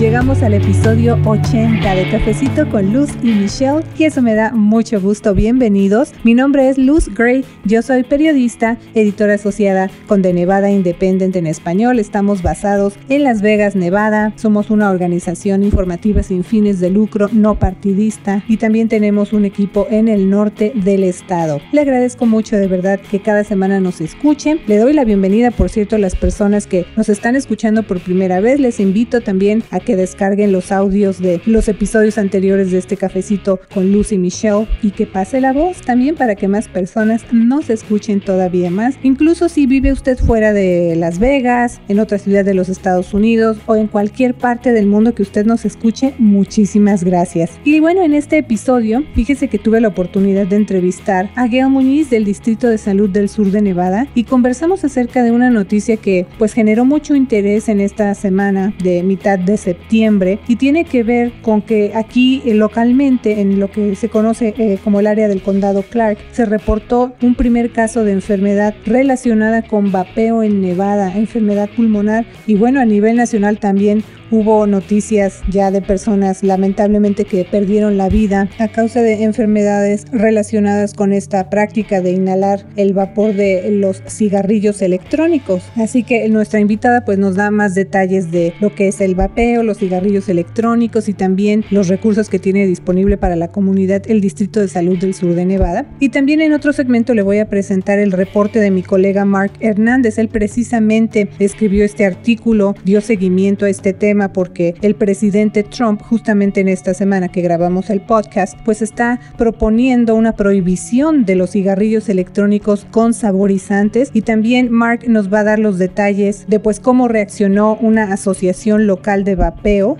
Llegamos 0.00 0.42
al 0.42 0.54
episodio 0.54 1.18
80 1.26 1.94
de 1.94 2.08
Cafecito 2.08 2.66
con 2.70 2.90
Luz 2.90 3.10
y 3.22 3.32
Michelle 3.32 3.84
y 3.98 4.04
eso 4.04 4.22
me 4.22 4.34
da 4.34 4.50
mucho 4.50 4.98
gusto. 4.98 5.34
Bienvenidos. 5.34 6.14
Mi 6.24 6.32
nombre 6.32 6.70
es 6.70 6.78
Luz 6.78 7.14
Gray. 7.14 7.44
Yo 7.66 7.82
soy 7.82 8.02
periodista, 8.04 8.78
editora 8.94 9.34
asociada 9.34 9.90
con 10.06 10.22
The 10.22 10.32
Nevada 10.32 10.70
Independent 10.70 11.36
en 11.36 11.46
español. 11.46 11.98
Estamos 11.98 12.40
basados 12.40 12.94
en 13.10 13.24
Las 13.24 13.42
Vegas, 13.42 13.76
Nevada. 13.76 14.32
Somos 14.36 14.70
una 14.70 14.88
organización 14.88 15.64
informativa 15.64 16.22
sin 16.22 16.44
fines 16.44 16.80
de 16.80 16.88
lucro, 16.88 17.28
no 17.30 17.58
partidista 17.58 18.42
y 18.48 18.56
también 18.56 18.88
tenemos 18.88 19.34
un 19.34 19.44
equipo 19.44 19.86
en 19.90 20.08
el 20.08 20.30
norte 20.30 20.72
del 20.76 21.04
estado. 21.04 21.60
Le 21.72 21.82
agradezco 21.82 22.24
mucho 22.24 22.56
de 22.56 22.68
verdad 22.68 23.00
que 23.10 23.20
cada 23.20 23.44
semana 23.44 23.80
nos 23.80 24.00
escuchen. 24.00 24.60
Le 24.66 24.78
doy 24.78 24.94
la 24.94 25.04
bienvenida, 25.04 25.50
por 25.50 25.68
cierto, 25.68 25.96
a 25.96 25.98
las 25.98 26.16
personas 26.16 26.66
que 26.66 26.86
nos 26.96 27.10
están 27.10 27.36
escuchando 27.36 27.82
por 27.82 28.00
primera 28.00 28.40
vez. 28.40 28.58
Les 28.60 28.80
invito 28.80 29.20
también 29.20 29.62
a 29.70 29.78
que 29.78 29.89
que 29.90 29.96
descarguen 29.96 30.52
los 30.52 30.70
audios 30.70 31.18
de 31.18 31.40
los 31.46 31.66
episodios 31.66 32.16
anteriores 32.16 32.70
de 32.70 32.78
este 32.78 32.96
cafecito 32.96 33.58
con 33.74 33.90
Lucy 33.90 34.18
Michelle 34.18 34.68
y 34.84 34.92
que 34.92 35.04
pase 35.04 35.40
la 35.40 35.52
voz 35.52 35.80
también 35.80 36.14
para 36.14 36.36
que 36.36 36.46
más 36.46 36.68
personas 36.68 37.24
nos 37.32 37.70
escuchen 37.70 38.20
todavía 38.20 38.70
más. 38.70 38.94
Incluso 39.02 39.48
si 39.48 39.66
vive 39.66 39.90
usted 39.90 40.16
fuera 40.16 40.52
de 40.52 40.94
Las 40.94 41.18
Vegas, 41.18 41.80
en 41.88 41.98
otra 41.98 42.18
ciudad 42.18 42.44
de 42.44 42.54
los 42.54 42.68
Estados 42.68 43.12
Unidos 43.14 43.58
o 43.66 43.74
en 43.74 43.88
cualquier 43.88 44.34
parte 44.34 44.70
del 44.70 44.86
mundo 44.86 45.12
que 45.12 45.22
usted 45.22 45.44
nos 45.44 45.64
escuche, 45.64 46.14
muchísimas 46.18 47.02
gracias. 47.02 47.58
Y 47.64 47.80
bueno, 47.80 48.04
en 48.04 48.14
este 48.14 48.38
episodio, 48.38 49.02
fíjese 49.16 49.48
que 49.48 49.58
tuve 49.58 49.80
la 49.80 49.88
oportunidad 49.88 50.46
de 50.46 50.54
entrevistar 50.54 51.32
a 51.34 51.48
Gail 51.48 51.68
Muñiz 51.68 52.10
del 52.10 52.24
Distrito 52.24 52.68
de 52.68 52.78
Salud 52.78 53.10
del 53.10 53.28
Sur 53.28 53.50
de 53.50 53.60
Nevada 53.60 54.06
y 54.14 54.22
conversamos 54.22 54.84
acerca 54.84 55.24
de 55.24 55.32
una 55.32 55.50
noticia 55.50 55.96
que 55.96 56.28
pues 56.38 56.52
generó 56.52 56.84
mucho 56.84 57.16
interés 57.16 57.68
en 57.68 57.80
esta 57.80 58.14
semana 58.14 58.72
de 58.84 59.02
mitad 59.02 59.36
de 59.36 59.56
septiembre 59.56 59.79
y 59.90 60.56
tiene 60.56 60.84
que 60.84 61.02
ver 61.02 61.32
con 61.42 61.62
que 61.62 61.92
aquí 61.94 62.42
eh, 62.44 62.54
localmente, 62.54 63.40
en 63.40 63.60
lo 63.60 63.70
que 63.70 63.94
se 63.96 64.08
conoce 64.08 64.54
eh, 64.56 64.78
como 64.82 65.00
el 65.00 65.06
área 65.06 65.28
del 65.28 65.42
condado 65.42 65.82
Clark, 65.82 66.18
se 66.32 66.44
reportó 66.44 67.12
un 67.22 67.34
primer 67.34 67.70
caso 67.70 68.04
de 68.04 68.12
enfermedad 68.12 68.74
relacionada 68.86 69.62
con 69.62 69.92
vapeo 69.92 70.42
en 70.42 70.60
Nevada, 70.60 71.16
enfermedad 71.16 71.68
pulmonar 71.74 72.24
y 72.46 72.54
bueno, 72.54 72.80
a 72.80 72.84
nivel 72.84 73.16
nacional 73.16 73.58
también 73.58 74.04
Hubo 74.32 74.64
noticias 74.68 75.42
ya 75.50 75.72
de 75.72 75.82
personas 75.82 76.44
lamentablemente 76.44 77.24
que 77.24 77.44
perdieron 77.44 77.96
la 77.96 78.08
vida 78.08 78.48
a 78.60 78.68
causa 78.68 79.02
de 79.02 79.24
enfermedades 79.24 80.04
relacionadas 80.12 80.94
con 80.94 81.12
esta 81.12 81.50
práctica 81.50 82.00
de 82.00 82.12
inhalar 82.12 82.64
el 82.76 82.92
vapor 82.92 83.34
de 83.34 83.68
los 83.72 84.04
cigarrillos 84.06 84.82
electrónicos. 84.82 85.64
Así 85.74 86.04
que 86.04 86.28
nuestra 86.28 86.60
invitada 86.60 87.04
pues 87.04 87.18
nos 87.18 87.34
da 87.34 87.50
más 87.50 87.74
detalles 87.74 88.30
de 88.30 88.54
lo 88.60 88.72
que 88.72 88.86
es 88.86 89.00
el 89.00 89.16
vapeo, 89.16 89.64
los 89.70 89.78
cigarrillos 89.78 90.28
electrónicos 90.28 91.08
y 91.08 91.14
también 91.14 91.64
los 91.70 91.86
recursos 91.86 92.28
que 92.28 92.40
tiene 92.40 92.66
disponible 92.66 93.16
para 93.16 93.36
la 93.36 93.48
comunidad 93.48 94.02
el 94.08 94.20
Distrito 94.20 94.58
de 94.58 94.66
Salud 94.66 94.98
del 94.98 95.14
Sur 95.14 95.34
de 95.36 95.44
Nevada. 95.44 95.86
Y 96.00 96.08
también 96.08 96.40
en 96.40 96.52
otro 96.52 96.72
segmento 96.72 97.14
le 97.14 97.22
voy 97.22 97.38
a 97.38 97.48
presentar 97.48 98.00
el 98.00 98.10
reporte 98.10 98.58
de 98.58 98.72
mi 98.72 98.82
colega 98.82 99.24
Mark 99.24 99.52
Hernández. 99.60 100.18
Él 100.18 100.28
precisamente 100.28 101.30
escribió 101.38 101.84
este 101.84 102.04
artículo, 102.04 102.74
dio 102.84 103.00
seguimiento 103.00 103.64
a 103.64 103.70
este 103.70 103.92
tema 103.92 104.32
porque 104.32 104.74
el 104.82 104.96
presidente 104.96 105.62
Trump 105.62 106.02
justamente 106.02 106.60
en 106.60 106.66
esta 106.66 106.92
semana 106.92 107.28
que 107.28 107.40
grabamos 107.40 107.90
el 107.90 108.00
podcast 108.00 108.58
pues 108.64 108.82
está 108.82 109.20
proponiendo 109.38 110.16
una 110.16 110.32
prohibición 110.32 111.24
de 111.24 111.36
los 111.36 111.50
cigarrillos 111.50 112.08
electrónicos 112.08 112.88
con 112.90 113.14
saborizantes 113.14 114.10
y 114.14 114.22
también 114.22 114.72
Mark 114.72 115.08
nos 115.08 115.32
va 115.32 115.40
a 115.40 115.44
dar 115.44 115.60
los 115.60 115.78
detalles 115.78 116.46
de 116.48 116.58
pues 116.58 116.80
cómo 116.80 117.06
reaccionó 117.06 117.76
una 117.80 118.12
asociación 118.12 118.88
local 118.88 119.22
de 119.22 119.36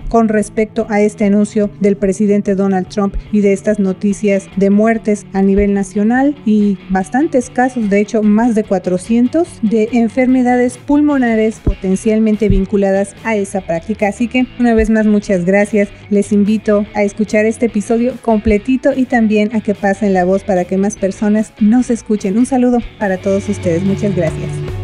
con 0.08 0.28
respecto 0.28 0.86
a 0.88 1.00
este 1.00 1.26
anuncio 1.26 1.70
del 1.80 1.96
presidente 1.96 2.54
Donald 2.54 2.88
Trump 2.88 3.14
y 3.30 3.40
de 3.40 3.52
estas 3.52 3.78
noticias 3.78 4.48
de 4.56 4.70
muertes 4.70 5.26
a 5.32 5.42
nivel 5.42 5.74
nacional 5.74 6.34
y 6.46 6.78
bastantes 6.88 7.50
casos, 7.50 7.90
de 7.90 8.00
hecho 8.00 8.22
más 8.22 8.54
de 8.54 8.64
400 8.64 9.60
de 9.62 9.88
enfermedades 9.92 10.78
pulmonares 10.78 11.60
potencialmente 11.60 12.48
vinculadas 12.48 13.14
a 13.24 13.36
esa 13.36 13.60
práctica. 13.60 14.08
Así 14.08 14.28
que 14.28 14.46
una 14.58 14.74
vez 14.74 14.90
más 14.90 15.06
muchas 15.06 15.44
gracias. 15.44 15.88
Les 16.08 16.32
invito 16.32 16.86
a 16.94 17.02
escuchar 17.02 17.44
este 17.44 17.66
episodio 17.66 18.14
completito 18.22 18.92
y 18.96 19.04
también 19.04 19.54
a 19.54 19.60
que 19.60 19.74
pasen 19.74 20.14
la 20.14 20.24
voz 20.24 20.42
para 20.42 20.64
que 20.64 20.78
más 20.78 20.96
personas 20.96 21.52
nos 21.60 21.90
escuchen. 21.90 22.38
Un 22.38 22.46
saludo 22.46 22.78
para 22.98 23.18
todos 23.18 23.48
ustedes. 23.48 23.82
Muchas 23.82 24.16
gracias. 24.16 24.79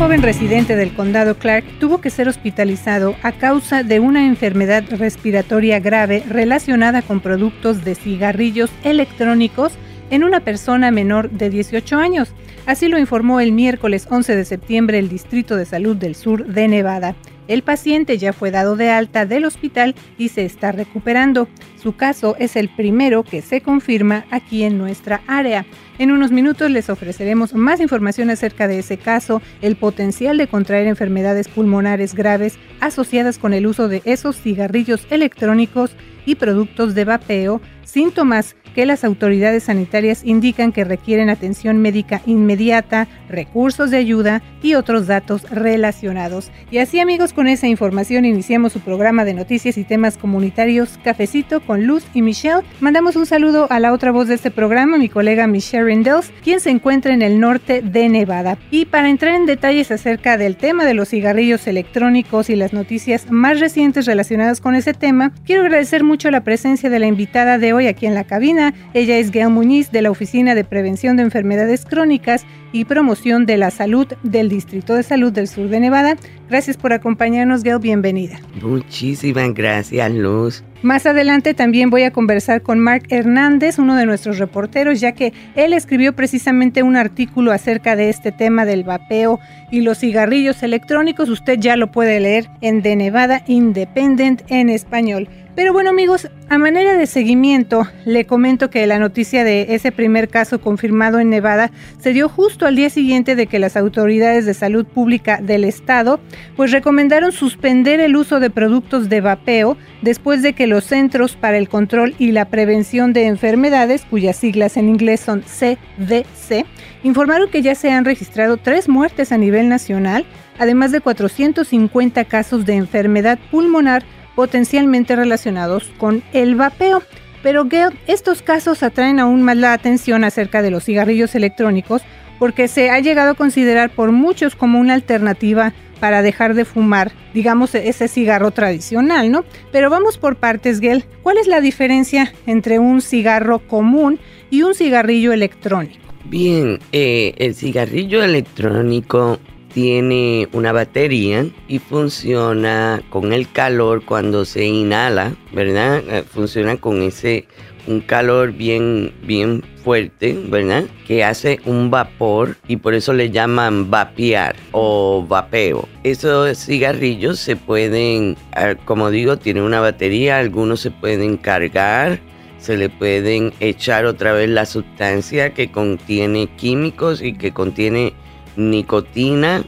Un 0.00 0.06
joven 0.06 0.22
residente 0.22 0.76
del 0.76 0.94
condado 0.94 1.36
Clark 1.36 1.78
tuvo 1.78 2.00
que 2.00 2.08
ser 2.08 2.26
hospitalizado 2.26 3.16
a 3.22 3.32
causa 3.32 3.82
de 3.82 4.00
una 4.00 4.24
enfermedad 4.24 4.82
respiratoria 4.88 5.78
grave 5.78 6.24
relacionada 6.26 7.02
con 7.02 7.20
productos 7.20 7.84
de 7.84 7.94
cigarrillos 7.94 8.70
electrónicos 8.82 9.74
en 10.08 10.24
una 10.24 10.40
persona 10.40 10.90
menor 10.90 11.28
de 11.28 11.50
18 11.50 11.98
años. 11.98 12.32
Así 12.66 12.88
lo 12.88 12.98
informó 12.98 13.40
el 13.40 13.52
miércoles 13.52 14.06
11 14.08 14.36
de 14.36 14.44
septiembre 14.44 14.98
el 14.98 15.08
Distrito 15.08 15.56
de 15.56 15.64
Salud 15.64 15.96
del 15.96 16.14
Sur 16.14 16.46
de 16.46 16.68
Nevada. 16.68 17.16
El 17.48 17.62
paciente 17.62 18.16
ya 18.16 18.32
fue 18.32 18.52
dado 18.52 18.76
de 18.76 18.90
alta 18.90 19.26
del 19.26 19.44
hospital 19.44 19.96
y 20.16 20.28
se 20.28 20.44
está 20.44 20.70
recuperando. 20.70 21.48
Su 21.82 21.96
caso 21.96 22.36
es 22.38 22.54
el 22.54 22.68
primero 22.68 23.24
que 23.24 23.42
se 23.42 23.60
confirma 23.60 24.24
aquí 24.30 24.62
en 24.62 24.78
nuestra 24.78 25.22
área. 25.26 25.66
En 25.98 26.12
unos 26.12 26.30
minutos 26.30 26.70
les 26.70 26.88
ofreceremos 26.90 27.52
más 27.52 27.80
información 27.80 28.30
acerca 28.30 28.68
de 28.68 28.78
ese 28.78 28.98
caso, 28.98 29.42
el 29.62 29.74
potencial 29.74 30.36
de 30.36 30.46
contraer 30.46 30.86
enfermedades 30.86 31.48
pulmonares 31.48 32.14
graves 32.14 32.56
asociadas 32.78 33.38
con 33.38 33.52
el 33.52 33.66
uso 33.66 33.88
de 33.88 34.02
esos 34.04 34.40
cigarrillos 34.40 35.08
electrónicos 35.10 35.96
y 36.26 36.36
productos 36.36 36.94
de 36.94 37.04
vapeo, 37.04 37.60
síntomas 37.82 38.54
que 38.74 38.86
las 38.86 39.04
autoridades 39.04 39.64
sanitarias 39.64 40.22
indican 40.24 40.72
que 40.72 40.84
requieren 40.84 41.30
atención 41.30 41.78
médica 41.78 42.22
inmediata, 42.26 43.08
recursos 43.28 43.90
de 43.90 43.96
ayuda 43.96 44.42
y 44.62 44.74
otros 44.74 45.06
datos 45.06 45.48
relacionados. 45.50 46.50
Y 46.70 46.78
así 46.78 47.00
amigos, 47.00 47.32
con 47.32 47.48
esa 47.48 47.66
información 47.66 48.24
iniciamos 48.24 48.72
su 48.72 48.80
programa 48.80 49.24
de 49.24 49.34
noticias 49.34 49.78
y 49.78 49.84
temas 49.84 50.16
comunitarios 50.16 50.98
Cafecito 51.02 51.60
con 51.60 51.86
Luz 51.86 52.04
y 52.14 52.22
Michelle. 52.22 52.62
Mandamos 52.80 53.16
un 53.16 53.26
saludo 53.26 53.66
a 53.70 53.80
la 53.80 53.92
otra 53.92 54.10
voz 54.10 54.28
de 54.28 54.34
este 54.34 54.50
programa, 54.50 54.98
mi 54.98 55.08
colega 55.08 55.46
Michelle 55.46 55.84
Rindels, 55.84 56.32
quien 56.42 56.60
se 56.60 56.70
encuentra 56.70 57.14
en 57.14 57.22
el 57.22 57.40
norte 57.40 57.82
de 57.82 58.08
Nevada. 58.08 58.58
Y 58.70 58.86
para 58.86 59.08
entrar 59.08 59.34
en 59.34 59.46
detalles 59.46 59.90
acerca 59.90 60.36
del 60.36 60.56
tema 60.56 60.84
de 60.84 60.94
los 60.94 61.08
cigarrillos 61.08 61.66
electrónicos 61.66 62.50
y 62.50 62.56
las 62.56 62.72
noticias 62.72 63.30
más 63.30 63.60
recientes 63.60 64.06
relacionadas 64.06 64.60
con 64.60 64.74
ese 64.74 64.94
tema, 64.94 65.32
quiero 65.44 65.62
agradecer 65.62 66.04
mucho 66.04 66.30
la 66.30 66.44
presencia 66.44 66.90
de 66.90 66.98
la 66.98 67.06
invitada 67.06 67.58
de 67.58 67.72
hoy 67.72 67.86
aquí 67.86 68.06
en 68.06 68.14
la 68.14 68.24
cabina 68.24 68.59
ella 68.94 69.18
es 69.18 69.30
Gail 69.30 69.50
Muñiz 69.50 69.90
de 69.90 70.02
la 70.02 70.10
Oficina 70.10 70.54
de 70.54 70.64
Prevención 70.64 71.16
de 71.16 71.22
Enfermedades 71.22 71.84
Crónicas 71.84 72.46
y 72.72 72.84
Promoción 72.84 73.46
de 73.46 73.56
la 73.56 73.70
Salud 73.70 74.06
del 74.22 74.48
Distrito 74.48 74.94
de 74.94 75.02
Salud 75.02 75.32
del 75.32 75.48
Sur 75.48 75.68
de 75.68 75.80
Nevada. 75.80 76.16
Gracias 76.48 76.76
por 76.76 76.92
acompañarnos, 76.92 77.62
Gail. 77.62 77.78
Bienvenida. 77.78 78.40
Muchísimas 78.60 79.54
gracias, 79.54 80.10
Luz. 80.12 80.64
Más 80.82 81.04
adelante 81.04 81.52
también 81.52 81.90
voy 81.90 82.04
a 82.04 82.10
conversar 82.10 82.62
con 82.62 82.78
Mark 82.78 83.04
Hernández, 83.10 83.78
uno 83.78 83.96
de 83.96 84.06
nuestros 84.06 84.38
reporteros, 84.38 84.98
ya 84.98 85.12
que 85.12 85.34
él 85.54 85.74
escribió 85.74 86.14
precisamente 86.14 86.82
un 86.82 86.96
artículo 86.96 87.52
acerca 87.52 87.96
de 87.96 88.08
este 88.08 88.32
tema 88.32 88.64
del 88.64 88.84
vapeo 88.84 89.38
y 89.70 89.82
los 89.82 89.98
cigarrillos 89.98 90.62
electrónicos. 90.62 91.28
Usted 91.28 91.58
ya 91.58 91.76
lo 91.76 91.90
puede 91.92 92.18
leer 92.18 92.48
en 92.62 92.80
The 92.80 92.96
Nevada 92.96 93.42
Independent 93.46 94.42
en 94.48 94.70
español. 94.70 95.28
Pero 95.56 95.72
bueno 95.72 95.90
amigos, 95.90 96.28
a 96.48 96.58
manera 96.58 96.94
de 96.94 97.06
seguimiento, 97.06 97.86
le 98.04 98.24
comento 98.24 98.70
que 98.70 98.86
la 98.86 99.00
noticia 99.00 99.42
de 99.42 99.74
ese 99.74 99.90
primer 99.90 100.28
caso 100.28 100.60
confirmado 100.60 101.18
en 101.18 101.28
Nevada 101.28 101.72
se 101.98 102.12
dio 102.12 102.28
justo 102.28 102.66
al 102.66 102.76
día 102.76 102.88
siguiente 102.88 103.34
de 103.34 103.48
que 103.48 103.58
las 103.58 103.76
autoridades 103.76 104.46
de 104.46 104.54
salud 104.54 104.86
pública 104.86 105.40
del 105.42 105.64
estado 105.64 106.20
pues 106.56 106.70
recomendaron 106.70 107.32
suspender 107.32 107.98
el 107.98 108.14
uso 108.14 108.38
de 108.38 108.48
productos 108.48 109.08
de 109.08 109.20
vapeo 109.20 109.76
después 110.02 110.42
de 110.42 110.52
que 110.52 110.68
los 110.68 110.84
Centros 110.84 111.34
para 111.34 111.58
el 111.58 111.68
Control 111.68 112.14
y 112.18 112.30
la 112.30 112.44
Prevención 112.44 113.12
de 113.12 113.26
Enfermedades, 113.26 114.06
cuyas 114.08 114.36
siglas 114.36 114.76
en 114.76 114.88
inglés 114.88 115.20
son 115.20 115.42
CDC, 115.42 116.64
informaron 117.02 117.50
que 117.50 117.62
ya 117.62 117.74
se 117.74 117.90
han 117.90 118.04
registrado 118.04 118.56
tres 118.56 118.88
muertes 118.88 119.32
a 119.32 119.38
nivel 119.38 119.68
nacional, 119.68 120.24
además 120.58 120.92
de 120.92 121.00
450 121.00 122.24
casos 122.26 122.64
de 122.66 122.74
enfermedad 122.74 123.38
pulmonar 123.50 124.04
potencialmente 124.34 125.16
relacionados 125.16 125.90
con 125.98 126.22
el 126.32 126.56
vapeo. 126.56 127.02
Pero 127.42 127.66
estos 128.06 128.42
casos 128.42 128.82
atraen 128.82 129.18
aún 129.18 129.42
más 129.42 129.56
la 129.56 129.72
atención 129.72 130.24
acerca 130.24 130.60
de 130.62 130.70
los 130.70 130.84
cigarrillos 130.84 131.34
electrónicos 131.34 132.02
porque 132.38 132.68
se 132.68 132.90
ha 132.90 132.98
llegado 133.00 133.32
a 133.32 133.34
considerar 133.34 133.90
por 133.90 134.12
muchos 134.12 134.56
como 134.56 134.80
una 134.80 134.94
alternativa 134.94 135.72
para 136.00 136.22
dejar 136.22 136.54
de 136.54 136.64
fumar, 136.64 137.12
digamos, 137.34 137.74
ese 137.74 138.08
cigarro 138.08 138.50
tradicional, 138.50 139.30
¿no? 139.30 139.44
Pero 139.70 139.90
vamos 139.90 140.16
por 140.16 140.36
partes, 140.36 140.80
Gel. 140.80 141.04
¿Cuál 141.22 141.36
es 141.36 141.46
la 141.46 141.60
diferencia 141.60 142.32
entre 142.46 142.78
un 142.78 143.02
cigarro 143.02 143.58
común 143.58 144.18
y 144.50 144.62
un 144.62 144.74
cigarrillo 144.74 145.32
electrónico? 145.32 146.00
Bien, 146.24 146.78
eh, 146.92 147.34
el 147.36 147.54
cigarrillo 147.54 148.22
electrónico 148.22 149.38
tiene 149.72 150.48
una 150.52 150.72
batería 150.72 151.46
y 151.68 151.78
funciona 151.78 153.02
con 153.10 153.32
el 153.32 153.50
calor 153.50 154.04
cuando 154.04 154.44
se 154.44 154.64
inhala, 154.64 155.34
¿verdad? 155.52 156.02
Eh, 156.08 156.24
funciona 156.28 156.76
con 156.76 157.02
ese 157.02 157.46
un 157.86 158.00
calor 158.00 158.52
bien 158.52 159.12
bien 159.22 159.64
fuerte, 159.82 160.38
¿verdad? 160.48 160.84
Que 161.06 161.24
hace 161.24 161.60
un 161.64 161.90
vapor 161.90 162.56
y 162.68 162.76
por 162.76 162.94
eso 162.94 163.12
le 163.12 163.30
llaman 163.30 163.90
vapear 163.90 164.54
o 164.72 165.24
vapeo. 165.26 165.88
Esos 166.04 166.58
cigarrillos 166.58 167.38
se 167.38 167.56
pueden, 167.56 168.36
ah, 168.52 168.74
como 168.84 169.10
digo, 169.10 169.38
tienen 169.38 169.62
una 169.62 169.80
batería, 169.80 170.38
algunos 170.38 170.80
se 170.80 170.90
pueden 170.90 171.36
cargar, 171.36 172.20
se 172.58 172.76
le 172.76 172.90
pueden 172.90 173.52
echar 173.60 174.04
otra 174.04 174.32
vez 174.32 174.50
la 174.50 174.66
sustancia 174.66 175.54
que 175.54 175.72
contiene 175.72 176.48
químicos 176.56 177.22
y 177.22 177.32
que 177.32 177.52
contiene 177.52 178.12
nicotina 178.56 179.62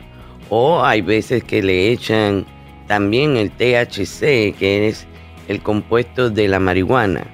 o 0.49 0.84
hay 0.84 1.00
veces 1.00 1.44
que 1.44 1.62
le 1.62 1.90
echan 1.90 2.44
también 2.87 3.37
el 3.37 3.50
THC, 3.50 4.55
que 4.58 4.88
es 4.88 5.06
el 5.49 5.62
compuesto 5.62 6.31
de 6.31 6.49
la 6.49 6.58
marihuana, 6.58 7.26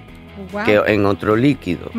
que 0.65 0.81
en 0.87 1.05
otro 1.05 1.37
líquido. 1.37 1.91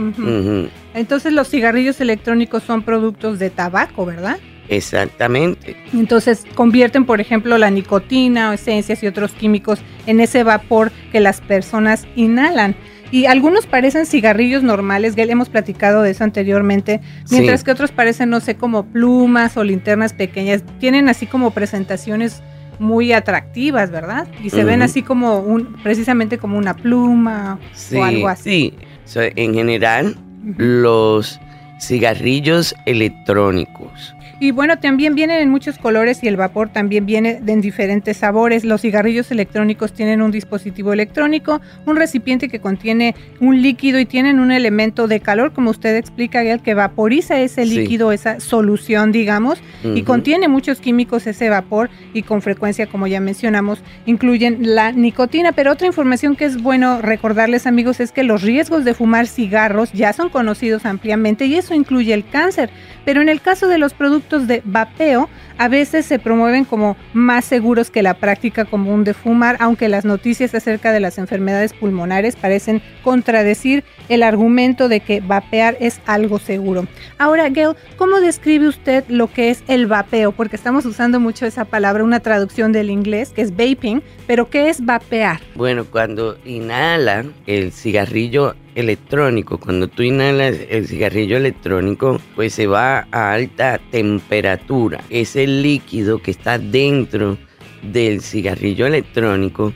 Entonces 0.93 1.33
los 1.33 1.49
cigarrillos 1.49 1.99
electrónicos 1.99 2.63
son 2.63 2.83
productos 2.83 3.39
de 3.39 3.49
tabaco, 3.49 4.05
¿verdad? 4.05 4.37
Exactamente. 4.69 5.75
Entonces 5.93 6.45
convierten, 6.55 7.05
por 7.05 7.19
ejemplo, 7.19 7.57
la 7.57 7.71
nicotina, 7.71 8.53
esencias 8.53 9.03
y 9.03 9.07
otros 9.07 9.31
químicos 9.31 9.79
en 10.05 10.19
ese 10.21 10.43
vapor 10.43 10.91
que 11.11 11.19
las 11.19 11.41
personas 11.41 12.07
inhalan. 12.15 12.75
Y 13.11 13.25
algunos 13.25 13.65
parecen 13.65 14.05
cigarrillos 14.05 14.63
normales, 14.63 15.15
ya 15.15 15.23
hemos 15.23 15.49
platicado 15.49 16.01
de 16.01 16.11
eso 16.11 16.23
anteriormente, 16.23 17.01
mientras 17.31 17.63
que 17.63 17.71
otros 17.71 17.91
parecen, 17.91 18.29
no 18.29 18.39
sé, 18.39 18.55
como 18.55 18.85
plumas 18.85 19.57
o 19.57 19.63
linternas 19.63 20.13
pequeñas. 20.13 20.63
Tienen 20.79 21.09
así 21.09 21.25
como 21.25 21.51
presentaciones 21.51 22.43
muy 22.77 23.11
atractivas, 23.11 23.91
¿verdad? 23.91 24.27
Y 24.43 24.49
se 24.51 24.63
ven 24.63 24.81
así 24.81 25.01
como 25.01 25.39
un, 25.39 25.75
precisamente 25.83 26.37
como 26.37 26.57
una 26.57 26.75
pluma 26.75 27.59
o 27.95 28.03
algo 28.03 28.27
así. 28.27 28.73
Sí, 29.05 29.19
en 29.35 29.53
general, 29.53 30.15
los 30.57 31.39
cigarrillos 31.79 32.75
electrónicos 32.85 34.15
y 34.39 34.51
bueno, 34.51 34.79
también 34.79 35.15
vienen 35.15 35.41
en 35.41 35.49
muchos 35.49 35.77
colores 35.77 36.23
y 36.23 36.27
el 36.27 36.37
vapor 36.37 36.69
también 36.69 37.05
viene 37.05 37.41
en 37.45 37.59
diferentes 37.59 38.17
sabores. 38.17 38.63
Los 38.63 38.81
cigarrillos 38.81 39.31
electrónicos 39.31 39.91
tienen 39.91 40.21
un 40.21 40.31
dispositivo 40.31 40.93
electrónico, 40.93 41.59
un 41.85 41.97
recipiente 41.97 42.47
que 42.47 42.61
contiene 42.61 43.15
un 43.41 43.61
líquido 43.61 43.99
y 43.99 44.05
tienen 44.05 44.39
un 44.39 44.51
elemento 44.51 45.07
de 45.07 45.19
calor, 45.19 45.51
como 45.51 45.71
usted 45.71 45.97
explica, 45.97 46.41
Gael, 46.43 46.61
que 46.61 46.73
vaporiza 46.73 47.39
ese 47.39 47.65
líquido, 47.65 48.13
esa 48.13 48.39
solución, 48.39 49.11
digamos, 49.11 49.59
y 49.83 50.03
contiene 50.03 50.47
muchos 50.47 50.79
químicos 50.79 51.27
ese 51.27 51.49
vapor 51.49 51.89
y 52.13 52.23
con 52.23 52.41
frecuencia, 52.41 52.87
como 52.87 53.07
ya 53.07 53.19
mencionamos, 53.19 53.79
incluyen 54.05 54.75
la 54.75 54.93
nicotina. 54.93 55.51
Pero 55.51 55.73
otra 55.73 55.87
información 55.87 56.37
que 56.37 56.45
es 56.45 56.61
bueno 56.61 57.01
recordarles, 57.01 57.67
amigos, 57.67 57.99
es 57.99 58.13
que 58.13 58.23
los 58.23 58.41
riesgos 58.41 58.85
de 58.85 58.93
fumar 58.93 59.27
cigarros 59.27 59.91
ya 59.91 60.13
son 60.13 60.29
conocidos 60.29 60.85
ampliamente 60.85 61.45
y 61.45 61.55
eso 61.55 61.73
incluye 61.73 62.13
el 62.13 62.25
cáncer. 62.25 62.69
Pero 63.03 63.21
en 63.21 63.27
el 63.27 63.41
caso 63.41 63.67
de 63.67 63.77
los 63.77 63.93
productos 63.93 64.28
de 64.37 64.61
vapeo, 64.63 65.29
a 65.57 65.67
veces 65.67 66.05
se 66.05 66.19
promueven 66.19 66.65
como 66.65 66.95
más 67.13 67.45
seguros 67.45 67.89
que 67.89 68.03
la 68.03 68.13
práctica 68.13 68.65
común 68.65 69.03
de 69.03 69.13
fumar, 69.13 69.57
aunque 69.59 69.89
las 69.89 70.05
noticias 70.05 70.53
acerca 70.53 70.91
de 70.91 70.99
las 70.99 71.17
enfermedades 71.17 71.73
pulmonares 71.73 72.35
parecen 72.35 72.81
contradecir 73.03 73.83
el 74.07 74.23
argumento 74.23 74.87
de 74.87 74.99
que 74.99 75.19
vapear 75.21 75.77
es 75.79 75.99
algo 76.05 76.39
seguro. 76.39 76.87
Ahora, 77.17 77.49
Gail, 77.49 77.75
¿cómo 77.97 78.19
describe 78.19 78.67
usted 78.67 79.03
lo 79.07 79.31
que 79.31 79.49
es 79.49 79.63
el 79.67 79.87
vapeo? 79.87 80.31
Porque 80.31 80.55
estamos 80.55 80.85
usando 80.85 81.19
mucho 81.19 81.45
esa 81.45 81.65
palabra, 81.65 82.03
una 82.03 82.19
traducción 82.19 82.71
del 82.71 82.89
inglés, 82.89 83.31
que 83.31 83.41
es 83.41 83.51
vaping, 83.51 84.01
pero 84.27 84.49
¿qué 84.49 84.69
es 84.69 84.85
vapear? 84.85 85.39
Bueno, 85.55 85.85
cuando 85.85 86.37
inhalan 86.45 87.33
el 87.47 87.71
cigarrillo 87.71 88.55
electrónico, 88.75 89.57
cuando 89.57 89.87
tú 89.87 90.03
inhalas 90.03 90.55
el 90.69 90.87
cigarrillo 90.87 91.37
electrónico, 91.37 92.19
pues 92.35 92.53
se 92.53 92.67
va 92.67 93.07
a 93.11 93.33
alta 93.33 93.79
temperatura. 93.91 95.03
Ese 95.09 95.47
líquido 95.47 96.21
que 96.21 96.31
está 96.31 96.57
dentro 96.57 97.37
del 97.81 98.21
cigarrillo 98.21 98.85
electrónico 98.85 99.73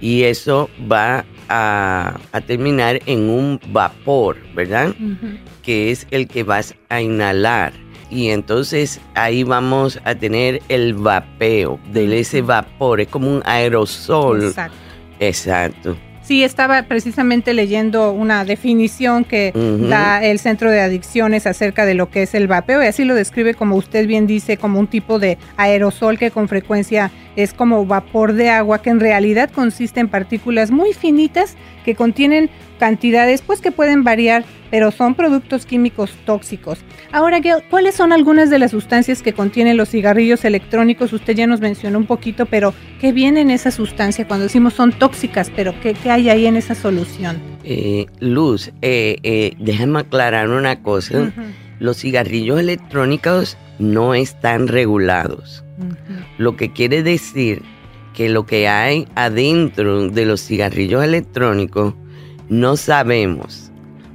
y 0.00 0.24
eso 0.24 0.68
va 0.90 1.24
a, 1.48 2.18
terminar 2.46 3.00
en 3.06 3.30
un 3.30 3.60
vapor, 3.68 4.36
¿verdad? 4.54 4.94
Que 5.62 5.90
es 5.90 6.06
el 6.10 6.26
que 6.28 6.42
vas 6.42 6.74
a 6.88 7.00
inhalar. 7.00 7.72
Y 8.10 8.28
entonces 8.28 9.00
ahí 9.14 9.42
vamos 9.42 9.98
a 10.04 10.14
tener 10.14 10.62
el 10.68 10.94
vapeo 10.94 11.80
de 11.92 12.20
ese 12.20 12.42
vapor, 12.42 13.00
es 13.00 13.08
como 13.08 13.28
un 13.28 13.42
aerosol. 13.44 14.44
Exacto. 14.44 14.76
Exacto. 15.20 15.96
Sí, 16.24 16.42
estaba 16.42 16.84
precisamente 16.84 17.52
leyendo 17.52 18.10
una 18.12 18.46
definición 18.46 19.24
que 19.24 19.52
da 19.90 20.24
el 20.24 20.38
Centro 20.38 20.70
de 20.70 20.80
Adicciones 20.80 21.46
acerca 21.46 21.84
de 21.84 21.92
lo 21.92 22.08
que 22.08 22.22
es 22.22 22.34
el 22.34 22.48
vapeo 22.48 22.82
y 22.82 22.86
así 22.86 23.04
lo 23.04 23.14
describe 23.14 23.52
como 23.52 23.76
usted 23.76 24.06
bien 24.06 24.26
dice, 24.26 24.56
como 24.56 24.80
un 24.80 24.86
tipo 24.86 25.18
de 25.18 25.36
aerosol 25.58 26.18
que 26.18 26.30
con 26.30 26.48
frecuencia 26.48 27.10
es 27.36 27.52
como 27.52 27.84
vapor 27.84 28.32
de 28.32 28.48
agua 28.48 28.80
que 28.80 28.88
en 28.88 29.00
realidad 29.00 29.50
consiste 29.50 30.00
en 30.00 30.08
partículas 30.08 30.70
muy 30.70 30.94
finitas 30.94 31.56
que 31.84 31.94
contienen 31.94 32.48
cantidades 32.78 33.42
pues 33.42 33.60
que 33.60 33.72
pueden 33.72 34.04
variar, 34.04 34.44
pero 34.70 34.90
son 34.90 35.14
productos 35.14 35.66
químicos 35.66 36.10
tóxicos. 36.24 36.80
Ahora, 37.12 37.40
Gail, 37.40 37.62
¿cuáles 37.70 37.94
son 37.94 38.12
algunas 38.12 38.50
de 38.50 38.58
las 38.58 38.72
sustancias 38.72 39.22
que 39.22 39.32
contienen 39.32 39.76
los 39.76 39.90
cigarrillos 39.90 40.44
electrónicos? 40.44 41.12
Usted 41.12 41.34
ya 41.34 41.46
nos 41.46 41.60
mencionó 41.60 41.98
un 41.98 42.06
poquito, 42.06 42.46
pero 42.46 42.74
¿qué 43.00 43.12
viene 43.12 43.40
en 43.40 43.50
esa 43.50 43.70
sustancia 43.70 44.26
cuando 44.26 44.44
decimos 44.44 44.74
son 44.74 44.92
tóxicas? 44.92 45.50
Pero 45.54 45.74
¿qué, 45.80 45.94
hay 46.10 46.28
ahí 46.28 46.46
en 46.46 46.56
esa 46.56 46.74
solución? 46.74 47.38
Eh, 47.62 48.06
Luz, 48.20 48.72
eh, 48.82 49.16
eh, 49.22 49.52
déjame 49.58 50.00
aclarar 50.00 50.48
una 50.48 50.82
cosa. 50.82 51.32
Los 51.78 51.98
cigarrillos 51.98 52.60
electrónicos 52.60 53.56
no 53.78 54.14
están 54.14 54.68
regulados. 54.68 55.64
Lo 56.38 56.56
que 56.56 56.72
quiere 56.72 57.02
decir 57.02 57.62
que 58.14 58.28
lo 58.28 58.46
que 58.46 58.68
hay 58.68 59.06
adentro 59.16 60.08
de 60.08 60.24
los 60.24 60.40
cigarrillos 60.40 61.04
electrónicos 61.04 61.94
no 62.48 62.76
sabemos. 62.76 63.70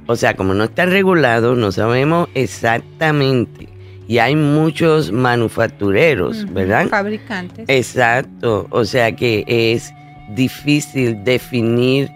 O 0.06 0.16
sea, 0.16 0.34
como 0.34 0.54
no 0.54 0.64
está 0.64 0.86
regulado, 0.86 1.54
no 1.54 1.70
sabemos 1.72 2.28
exactamente. 2.34 3.68
Y 4.08 4.18
hay 4.18 4.34
muchos 4.34 5.12
manufactureros, 5.12 6.52
¿verdad? 6.52 6.88
Fabricantes. 6.88 7.66
Exacto. 7.68 8.66
O 8.70 8.84
sea 8.84 9.14
que 9.14 9.44
es 9.46 9.92
difícil 10.34 11.22
definir 11.22 12.10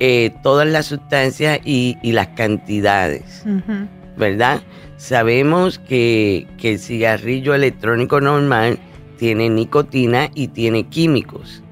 eh, 0.00 0.30
todas 0.42 0.66
las 0.66 0.86
sustancias 0.86 1.60
y, 1.64 1.96
las 2.02 2.28
cantidades, 2.28 3.44
¿verdad? 4.16 4.60
Sabemos 4.96 5.78
que, 5.78 6.46
que 6.58 6.72
el 6.72 6.78
cigarrillo 6.78 7.54
electrónico 7.54 8.20
normal 8.20 8.78
tiene 9.18 9.50
nicotina 9.50 10.30
y 10.34 10.48
tiene 10.48 10.84
químicos. 10.84 11.62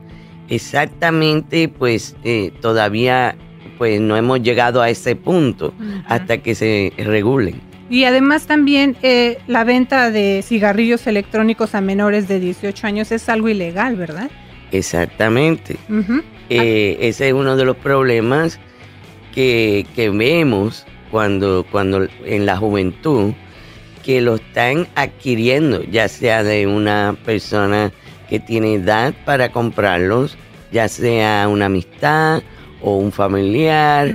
Exactamente, 0.51 1.69
pues 1.69 2.17
eh, 2.25 2.53
todavía 2.61 3.37
pues 3.79 4.01
no 4.01 4.17
hemos 4.17 4.43
llegado 4.43 4.83
a 4.83 4.91
ese 4.91 5.17
punto 5.17 5.73
hasta 6.07 6.39
que 6.39 6.55
se 6.55 6.93
regulen. 6.99 7.61
Y 7.91 8.05
además 8.05 8.47
también 8.47 8.97
eh, 9.03 9.39
la 9.47 9.65
venta 9.65 10.11
de 10.11 10.43
cigarrillos 10.45 11.07
electrónicos 11.07 11.75
a 11.75 11.81
menores 11.81 12.29
de 12.29 12.39
18 12.39 12.87
años 12.87 13.13
es 13.13 13.29
algo 13.29 13.49
ilegal, 13.49 13.97
¿verdad? 13.97 14.31
Exactamente. 14.73 15.77
Eh, 16.51 16.99
ese 17.01 17.29
es 17.29 17.33
uno 17.33 17.57
de 17.57 17.65
los 17.65 17.77
problemas 17.77 18.59
que, 19.35 19.87
que, 19.95 20.11
vemos 20.11 20.85
cuando, 21.11 21.65
cuando 21.71 22.07
en 22.27 22.45
la 22.45 22.59
juventud, 22.59 23.33
que 24.05 24.21
lo 24.21 24.35
están 24.35 24.87
adquiriendo, 24.95 25.83
ya 25.85 26.09
sea 26.09 26.43
de 26.43 26.67
una 26.67 27.17
persona 27.25 27.93
que 28.29 28.39
tiene 28.39 28.75
edad 28.75 29.15
para 29.25 29.51
comprarlos, 29.51 30.37
ya 30.73 30.89
sea 30.89 31.49
una 31.49 31.67
amistad 31.67 32.43
o 32.83 32.97
un 32.97 33.13
familiar, 33.13 34.15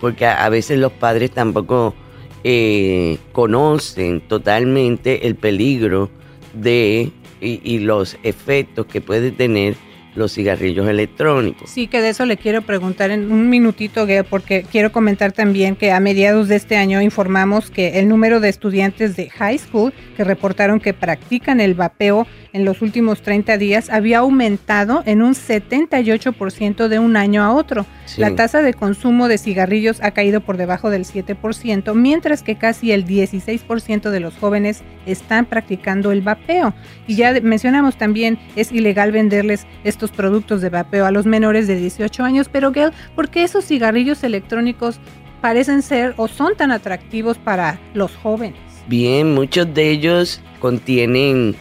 porque 0.00 0.26
a, 0.26 0.48
veces 0.48 0.78
los 0.78 0.92
padres 0.92 1.30
tampoco 1.30 1.94
eh, 2.42 3.18
conocen 3.32 4.20
totalmente 4.20 5.26
el 5.26 5.34
peligro 5.34 6.10
de 6.52 7.10
y, 7.40 7.78
los 7.78 8.16
efectos 8.22 8.86
que 8.86 9.00
puede 9.00 9.30
tener 9.30 9.76
los 10.14 10.32
cigarrillos 10.32 10.88
electrónicos. 10.88 11.68
Sí, 11.68 11.88
que 11.88 12.00
de 12.00 12.10
eso 12.10 12.24
le 12.24 12.36
quiero 12.36 12.62
preguntar 12.62 13.10
en 13.10 13.32
un 13.32 13.50
minutito, 13.50 14.06
porque 14.30 14.64
quiero 14.70 14.92
comentar 14.92 15.32
también 15.32 15.74
que 15.74 15.90
a 15.90 15.98
mediados 16.00 16.48
de 16.48 16.56
este 16.56 16.76
año 16.76 17.02
informamos 17.02 17.70
que 17.70 17.98
el 17.98 18.08
número 18.08 18.38
de 18.38 18.48
estudiantes 18.48 19.16
de 19.16 19.28
high 19.30 19.58
school 19.58 19.92
que 20.16 20.22
reportaron 20.22 20.78
que 20.78 20.94
practican 20.94 21.60
el 21.60 21.74
vapeo 21.74 22.26
en 22.54 22.64
los 22.64 22.80
últimos 22.80 23.20
30 23.20 23.58
días 23.58 23.90
había 23.90 24.20
aumentado 24.20 25.02
en 25.04 25.22
un 25.22 25.34
78% 25.34 26.88
de 26.88 26.98
un 27.00 27.16
año 27.16 27.42
a 27.42 27.52
otro. 27.52 27.84
La 28.16 28.34
tasa 28.36 28.62
de 28.62 28.72
consumo 28.72 29.26
de 29.26 29.38
cigarrillos 29.38 30.00
ha 30.02 30.12
caído 30.12 30.40
por 30.40 30.56
debajo 30.56 30.88
del 30.88 31.04
7%, 31.04 31.94
mientras 31.94 32.42
que 32.42 32.56
casi 32.56 32.92
el 32.92 33.04
16% 33.04 34.10
de 34.10 34.20
los 34.20 34.36
jóvenes 34.36 34.82
están 35.04 35.46
practicando 35.46 36.12
el 36.12 36.22
vapeo. 36.22 36.74
Y 37.08 37.16
ya 37.16 37.32
mencionamos 37.42 37.96
también, 37.98 38.38
es 38.54 38.70
ilegal 38.70 39.10
venderles 39.10 39.66
estos 39.82 40.12
productos 40.12 40.60
de 40.60 40.70
vapeo 40.70 41.06
a 41.06 41.10
los 41.10 41.26
menores 41.26 41.66
de 41.66 41.74
18 41.74 42.22
años, 42.22 42.48
pero 42.50 42.70
Gail, 42.70 42.92
¿por 43.16 43.30
qué 43.30 43.42
esos 43.42 43.64
cigarrillos 43.64 44.22
electrónicos 44.22 45.00
parecen 45.40 45.82
ser 45.82 46.14
o 46.16 46.28
son 46.28 46.56
tan 46.56 46.70
atractivos 46.70 47.36
para 47.36 47.80
los 47.94 48.14
jóvenes? 48.14 48.60
Bien, 48.86 49.34
muchos 49.34 49.74
de 49.74 49.90
ellos 49.90 50.40
contienen 50.60 51.56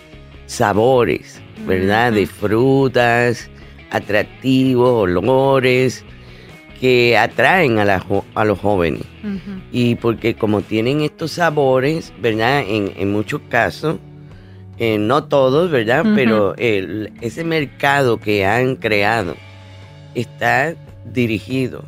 sabores, 0.54 1.42
¿verdad? 1.66 2.14
De 2.14 2.26
frutas, 2.26 3.50
atractivos, 3.92 5.04
olores 5.04 6.06
que 6.80 7.18
atraen 7.18 7.80
a, 7.80 8.04
a 8.36 8.46
los 8.46 8.60
jóvenes. 8.60 9.04
Y 9.72 9.96
porque 9.96 10.36
como 10.36 10.62
tienen 10.62 11.02
estos 11.02 11.32
sabores, 11.32 12.14
¿verdad? 12.22 12.64
En, 12.68 13.12
muchos 13.12 13.42
casos, 13.50 13.98
eh, 14.78 14.98
no 14.98 15.24
todos, 15.24 15.72
¿verdad? 15.72 16.04
Pero 16.16 16.56
ese 16.58 17.44
mercado 17.44 18.20
que 18.20 18.46
han 18.46 18.76
creado 18.76 19.36
está 20.14 20.76
dirigido 21.06 21.86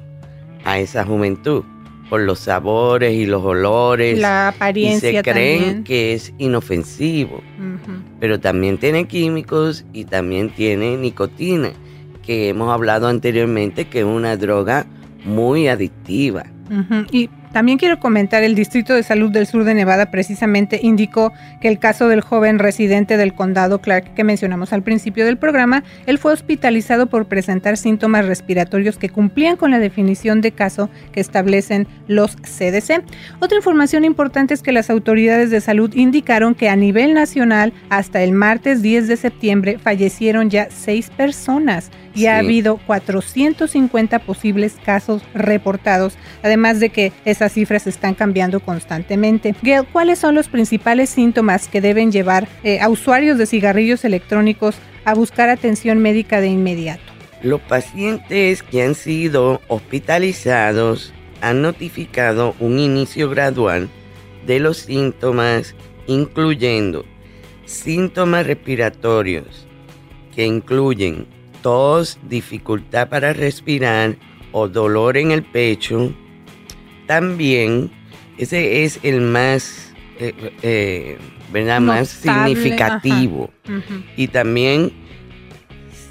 a 0.63 0.79
esa 0.79 1.03
juventud 1.03 1.63
por 2.09 2.21
los 2.21 2.39
sabores 2.39 3.13
y 3.13 3.25
los 3.25 3.43
olores. 3.43 4.19
La 4.19 4.50
apariencia. 4.50 5.09
Y 5.09 5.15
se 5.15 5.21
creen 5.24 5.83
que 5.83 6.13
es 6.13 6.33
inofensivo. 6.38 7.41
Pero 8.19 8.39
también 8.39 8.77
tiene 8.77 9.05
químicos 9.05 9.85
y 9.93 10.05
también 10.05 10.50
tiene 10.50 10.97
nicotina, 10.97 11.71
que 12.24 12.50
hemos 12.50 12.71
hablado 12.71 13.07
anteriormente 13.07 13.85
que 13.85 14.00
es 14.00 14.05
una 14.05 14.38
droga 14.38 14.85
muy 15.25 15.67
adictiva. 15.67 16.45
Y 17.12 17.29
también 17.55 17.77
quiero 17.77 18.01
comentar, 18.01 18.43
el 18.43 18.53
Distrito 18.53 18.93
de 18.93 19.01
Salud 19.01 19.31
del 19.31 19.47
Sur 19.47 19.63
de 19.63 19.74
Nevada 19.74 20.12
precisamente 20.12 20.77
indicó 20.83 21.31
que 21.62 21.69
el 21.69 21.79
caso 21.79 22.09
del 22.09 22.19
joven 22.19 22.59
residente 22.59 23.15
del 23.15 23.33
condado 23.33 23.79
Clark 23.79 24.13
que 24.13 24.25
mencionamos 24.25 24.74
al 24.74 24.83
principio 24.83 25.24
del 25.24 25.38
programa, 25.38 25.85
él 26.05 26.17
fue 26.17 26.33
hospitalizado 26.33 27.07
por 27.07 27.27
presentar 27.27 27.77
síntomas 27.77 28.25
respiratorios 28.25 28.97
que 28.97 29.07
cumplían 29.07 29.55
con 29.55 29.71
la 29.71 29.79
definición 29.79 30.41
de 30.41 30.51
caso 30.51 30.89
que 31.13 31.21
establecen 31.21 31.88
los 32.09 32.35
CDC. 32.35 33.01
Otra 33.39 33.55
información 33.55 34.03
importante 34.03 34.53
es 34.53 34.62
que 34.62 34.74
las 34.74 34.89
autoridades 34.89 35.50
de 35.50 35.62
salud 35.62 35.93
indicaron 35.95 36.55
que 36.55 36.67
a 36.67 36.75
nivel 36.75 37.13
nacional 37.13 37.71
hasta 37.88 38.21
el 38.21 38.33
martes 38.33 38.81
10 38.81 39.07
de 39.07 39.15
septiembre 39.15 39.79
fallecieron 39.79 40.50
ya 40.50 40.67
seis 40.71 41.09
personas 41.09 41.89
y 42.15 42.27
ha 42.27 42.39
habido 42.39 42.77
450 42.88 44.19
posibles 44.19 44.77
casos 44.84 45.22
reportados, 45.34 46.17
además 46.41 46.79
de 46.79 46.89
que 46.89 47.12
esas 47.25 47.53
cifras 47.53 47.88
están 47.88 48.15
cambiando 48.15 48.60
constantemente. 48.60 49.53
Gail, 49.62 49.86
¿cuáles 49.91 50.19
son 50.19 50.34
los 50.34 50.48
principales 50.48 51.10
síntomas 51.10 51.67
que 51.67 51.81
deben 51.81 52.12
llevar 52.12 52.48
eh, 52.63 52.79
a 52.79 52.89
usuarios 52.89 53.38
de 53.38 53.45
cigarrillos 53.45 54.05
electrónicos 54.05 54.75
a 55.03 55.13
buscar 55.13 55.50
atención 55.50 56.00
médica 56.00 56.41
de 56.41 56.48
inmediato? 56.48 57.03
Los 57.43 57.62
pacientes 57.62 58.63
que 58.63 58.81
han 58.81 58.95
sido 58.95 59.62
hospitalizados 59.67 61.13
han 61.41 61.62
notificado 61.62 62.55
un 62.60 62.79
inicio 62.79 63.29
gradual 63.29 63.89
de 64.48 64.60
los 64.60 64.77
síntomas, 64.77 65.75
incluyendo 66.07 67.05
síntomas 67.65 68.48
respiratorios, 68.48 69.67
que 70.36 70.45
incluyen 70.45 71.27
tos, 71.65 72.19
dificultad 72.29 73.10
para 73.10 73.34
respirar 73.34 74.15
o 74.51 74.67
dolor 74.67 75.17
en 75.17 75.31
el 75.31 75.41
pecho. 75.41 76.13
También, 77.07 77.89
ese 78.38 78.84
es 78.84 79.00
el 79.01 79.22
más, 79.22 79.91
eh, 80.19 80.53
eh, 80.62 81.17
¿verdad? 81.51 81.81
más 81.81 82.10
significativo. 82.10 83.50
Y 84.15 84.27
también 84.27 84.93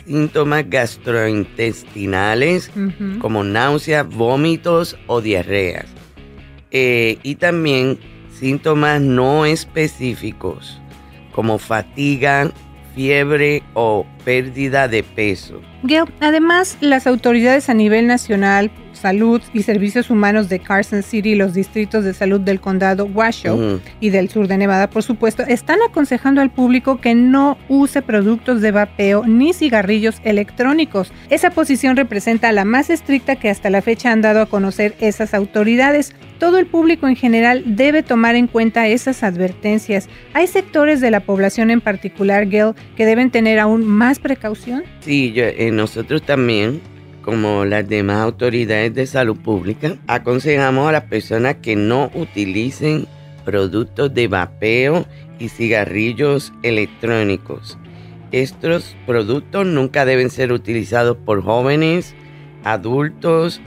síntomas 0.04 0.68
gastrointestinales 0.68 2.72
como 3.20 3.44
náuseas, 3.44 4.08
vómitos 4.08 4.98
o 5.06 5.20
diarreas. 5.20 5.86
Eh, 6.72 7.18
y 7.22 7.36
también 7.36 8.00
síntomas 8.40 9.00
no 9.00 9.46
específicos 9.46 10.80
como 11.32 11.58
fatiga, 11.58 12.50
fiebre 12.94 13.62
o 13.74 14.06
pérdida 14.24 14.88
de 14.88 15.02
peso. 15.02 15.60
Además, 16.20 16.78
las 16.80 17.06
autoridades 17.06 17.68
a 17.68 17.74
nivel 17.74 18.06
nacional 18.06 18.70
Salud 19.04 19.42
y 19.52 19.64
Servicios 19.64 20.08
Humanos 20.08 20.48
de 20.48 20.60
Carson 20.60 21.02
City 21.02 21.32
y 21.32 21.34
los 21.34 21.52
distritos 21.52 22.04
de 22.04 22.14
salud 22.14 22.40
del 22.40 22.58
condado 22.58 23.04
Washoe 23.04 23.78
y 24.00 24.08
del 24.08 24.30
sur 24.30 24.48
de 24.48 24.56
Nevada, 24.56 24.88
por 24.88 25.02
supuesto, 25.02 25.42
están 25.42 25.80
aconsejando 25.86 26.40
al 26.40 26.50
público 26.50 27.02
que 27.02 27.14
no 27.14 27.58
use 27.68 28.00
productos 28.00 28.62
de 28.62 28.70
vapeo 28.70 29.26
ni 29.26 29.52
cigarrillos 29.52 30.22
electrónicos. 30.24 31.12
Esa 31.28 31.50
posición 31.50 31.98
representa 31.98 32.50
la 32.52 32.64
más 32.64 32.88
estricta 32.88 33.36
que 33.36 33.50
hasta 33.50 33.68
la 33.68 33.82
fecha 33.82 34.10
han 34.10 34.22
dado 34.22 34.40
a 34.40 34.46
conocer 34.46 34.94
esas 35.00 35.34
autoridades. 35.34 36.14
Todo 36.38 36.56
el 36.56 36.64
público 36.64 37.06
en 37.06 37.14
general 37.14 37.62
debe 37.66 38.02
tomar 38.02 38.36
en 38.36 38.46
cuenta 38.46 38.88
esas 38.88 39.22
advertencias. 39.22 40.08
¿Hay 40.32 40.46
sectores 40.46 41.02
de 41.02 41.10
la 41.10 41.20
población 41.20 41.70
en 41.70 41.82
particular, 41.82 42.48
Gail, 42.48 42.72
que 42.96 43.04
deben 43.04 43.30
tener 43.30 43.58
aún 43.58 43.86
más 43.86 44.18
precaución? 44.18 44.82
Sí, 45.00 45.34
eh, 45.36 45.68
nosotros 45.70 46.22
también 46.22 46.80
como 47.24 47.64
las 47.64 47.88
demás 47.88 48.18
autoridades 48.18 48.94
de 48.94 49.06
salud 49.06 49.38
pública, 49.38 49.96
aconsejamos 50.06 50.88
a 50.88 50.92
las 50.92 51.04
personas 51.04 51.56
que 51.62 51.74
no 51.74 52.10
utilicen 52.14 53.06
productos 53.46 54.12
de 54.12 54.28
vapeo 54.28 55.06
y 55.38 55.48
cigarrillos 55.48 56.52
electrónicos. 56.62 57.78
Estos 58.30 58.94
productos 59.06 59.66
nunca 59.66 60.04
deben 60.04 60.28
ser 60.28 60.52
utilizados 60.52 61.16
por 61.16 61.42
jóvenes, 61.42 62.14
adultos, 62.62 63.60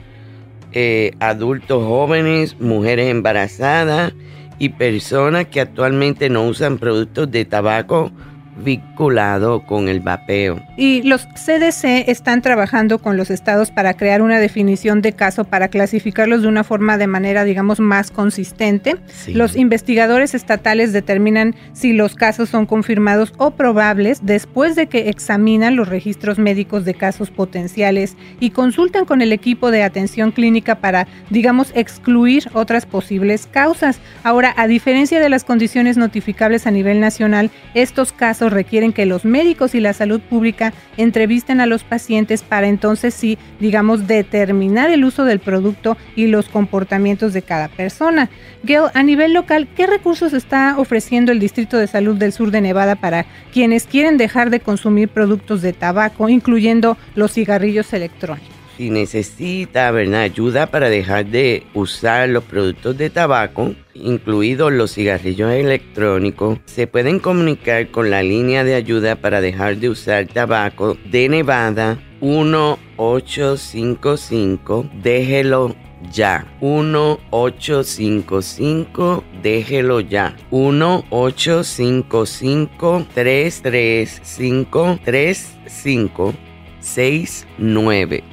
eh, 0.72 1.12
adultos 1.18 1.84
jóvenes, 1.84 2.60
mujeres 2.60 3.10
embarazadas 3.10 4.12
y 4.60 4.70
personas 4.70 5.46
que 5.46 5.60
actualmente 5.60 6.30
no 6.30 6.46
usan 6.46 6.78
productos 6.78 7.30
de 7.30 7.44
tabaco 7.44 8.12
vinculado 8.58 9.64
con 9.64 9.88
el 9.88 10.00
vapeo. 10.00 10.60
Y 10.76 11.02
los 11.02 11.26
CDC 11.26 12.08
están 12.08 12.42
trabajando 12.42 12.98
con 12.98 13.16
los 13.16 13.30
estados 13.30 13.70
para 13.70 13.94
crear 13.94 14.22
una 14.22 14.38
definición 14.38 15.00
de 15.02 15.12
caso 15.12 15.44
para 15.44 15.68
clasificarlos 15.68 16.42
de 16.42 16.48
una 16.48 16.64
forma 16.64 16.98
de 16.98 17.06
manera, 17.06 17.44
digamos, 17.44 17.80
más 17.80 18.10
consistente. 18.10 18.96
Los 19.28 19.56
investigadores 19.56 20.34
estatales 20.34 20.92
determinan 20.92 21.54
si 21.72 21.92
los 21.92 22.14
casos 22.14 22.48
son 22.48 22.66
confirmados 22.66 23.32
o 23.38 23.52
probables 23.52 24.20
después 24.22 24.76
de 24.76 24.86
que 24.86 25.08
examinan 25.08 25.76
los 25.76 25.88
registros 25.88 26.38
médicos 26.38 26.84
de 26.84 26.94
casos 26.94 27.30
potenciales 27.30 28.16
y 28.40 28.50
consultan 28.50 29.04
con 29.04 29.22
el 29.22 29.32
equipo 29.32 29.70
de 29.70 29.82
atención 29.82 30.32
clínica 30.32 30.76
para, 30.76 31.06
digamos, 31.30 31.72
excluir 31.74 32.44
otras 32.52 32.86
posibles 32.86 33.46
causas. 33.46 34.00
Ahora, 34.22 34.54
a 34.56 34.66
diferencia 34.66 35.20
de 35.20 35.28
las 35.28 35.44
condiciones 35.44 35.96
notificables 35.96 36.66
a 36.66 36.70
nivel 36.70 37.00
nacional, 37.00 37.50
estos 37.74 38.12
casos 38.12 38.47
requieren 38.52 38.92
que 38.92 39.06
los 39.06 39.24
médicos 39.24 39.74
y 39.74 39.80
la 39.80 39.92
salud 39.92 40.20
pública 40.20 40.72
entrevisten 40.96 41.60
a 41.60 41.66
los 41.66 41.84
pacientes 41.84 42.42
para 42.42 42.68
entonces 42.68 43.14
sí, 43.14 43.38
digamos, 43.60 44.06
determinar 44.06 44.90
el 44.90 45.04
uso 45.04 45.24
del 45.24 45.40
producto 45.40 45.96
y 46.16 46.26
los 46.26 46.48
comportamientos 46.48 47.32
de 47.32 47.42
cada 47.42 47.68
persona. 47.68 48.30
Gail, 48.62 48.90
a 48.94 49.02
nivel 49.02 49.32
local, 49.32 49.68
¿qué 49.76 49.86
recursos 49.86 50.32
está 50.32 50.78
ofreciendo 50.78 51.32
el 51.32 51.40
Distrito 51.40 51.76
de 51.78 51.86
Salud 51.86 52.16
del 52.16 52.32
Sur 52.32 52.50
de 52.50 52.60
Nevada 52.60 52.96
para 52.96 53.26
quienes 53.52 53.86
quieren 53.86 54.16
dejar 54.16 54.50
de 54.50 54.60
consumir 54.60 55.08
productos 55.08 55.62
de 55.62 55.72
tabaco, 55.72 56.28
incluyendo 56.28 56.96
los 57.14 57.32
cigarrillos 57.32 57.92
electrónicos? 57.92 58.57
Si 58.78 58.88
necesita 58.90 59.90
¿verdad? 59.90 60.22
ayuda 60.22 60.68
para 60.68 60.88
dejar 60.88 61.26
de 61.26 61.64
usar 61.74 62.28
los 62.28 62.44
productos 62.44 62.96
de 62.96 63.10
tabaco, 63.10 63.74
incluidos 63.92 64.72
los 64.72 64.94
cigarrillos 64.94 65.52
electrónicos, 65.52 66.60
se 66.64 66.86
pueden 66.86 67.18
comunicar 67.18 67.90
con 67.90 68.08
la 68.08 68.22
línea 68.22 68.62
de 68.62 68.76
ayuda 68.76 69.16
para 69.16 69.40
dejar 69.40 69.78
de 69.78 69.88
usar 69.88 70.28
tabaco 70.28 70.96
de 71.10 71.28
Nevada 71.28 71.98
1855. 72.20 74.88
Déjelo 75.02 75.74
ya. 76.12 76.46
1855, 76.60 79.24
déjelo 79.42 79.98
ya. 79.98 80.36
1855 80.52 83.06
335 83.12 85.00
35 85.04 86.47
69. 86.88 88.24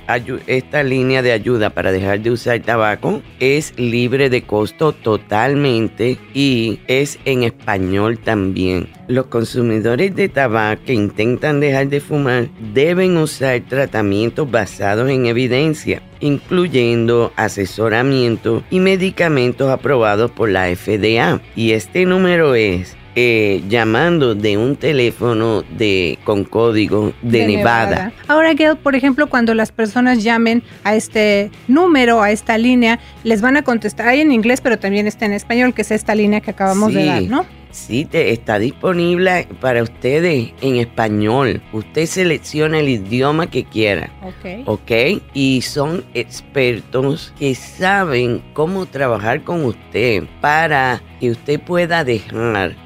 Esta 0.47 0.83
línea 0.83 1.21
de 1.21 1.31
ayuda 1.31 1.69
para 1.69 1.91
dejar 1.91 2.21
de 2.21 2.31
usar 2.31 2.59
tabaco 2.61 3.21
es 3.39 3.73
libre 3.77 4.29
de 4.29 4.43
costo 4.43 4.93
totalmente 4.93 6.17
y 6.33 6.79
es 6.87 7.19
en 7.25 7.43
español 7.43 8.17
también. 8.17 8.87
Los 9.07 9.27
consumidores 9.27 10.15
de 10.15 10.29
tabaco 10.29 10.81
que 10.85 10.93
intentan 10.93 11.59
dejar 11.59 11.89
de 11.89 11.99
fumar 11.99 12.47
deben 12.73 13.17
usar 13.17 13.61
tratamientos 13.67 14.49
basados 14.49 15.09
en 15.09 15.25
evidencia, 15.25 16.01
incluyendo 16.19 17.31
asesoramiento 17.35 18.63
y 18.71 18.79
medicamentos 18.79 19.69
aprobados 19.69 20.31
por 20.31 20.49
la 20.49 20.73
FDA. 20.75 21.41
Y 21.55 21.71
este 21.71 22.05
número 22.05 22.55
es 22.55 22.95
eh, 23.15 23.63
llamando 23.69 24.35
de 24.35 24.57
un 24.57 24.75
teléfono 24.75 25.63
de 25.77 26.19
con 26.23 26.43
código 26.43 27.13
de, 27.21 27.47
Nevada. 27.47 28.11
Ahora, 28.27 28.53
Gail, 28.53 28.77
por 28.77 28.95
ejemplo, 28.95 29.27
cuando 29.27 29.53
las 29.53 29.71
personas 29.71 30.23
llamen 30.23 30.63
a 30.83 30.95
este 30.95 31.49
número, 31.67 32.21
a 32.21 32.31
esta 32.31 32.57
línea, 32.57 32.99
les 33.23 33.41
van 33.41 33.57
a 33.57 33.63
contestar, 33.63 34.07
hay 34.07 34.21
en 34.21 34.31
inglés, 34.31 34.61
pero 34.61 34.77
también 34.79 35.07
está 35.07 35.25
en 35.25 35.33
español, 35.33 35.73
que 35.73 35.83
es 35.83 35.91
esta 35.91 36.13
línea 36.13 36.41
que 36.41 36.51
acabamos 36.51 36.93
de 36.93 37.05
dar, 37.05 37.23
¿no? 37.23 37.45
Sí, 37.75 38.05
te, 38.05 38.31
está 38.31 38.57
disponible 38.57 39.49
para 39.59 39.83
ustedes 39.83 40.53
en 40.61 40.77
español. 40.77 41.61
Usted 41.73 42.05
selecciona 42.05 42.79
el 42.79 42.87
idioma 42.87 43.47
que 43.47 43.65
quiera. 43.65 44.09
Ok. 44.23 44.63
Ok. 44.65 45.21
Y 45.33 45.61
son 45.61 46.05
expertos 46.13 47.33
que 47.37 47.53
saben 47.53 48.41
cómo 48.53 48.85
trabajar 48.85 49.43
con 49.43 49.65
usted 49.65 50.23
para 50.39 51.01
que 51.19 51.31
usted 51.31 51.59
pueda 51.59 52.05
dejar 52.05 52.77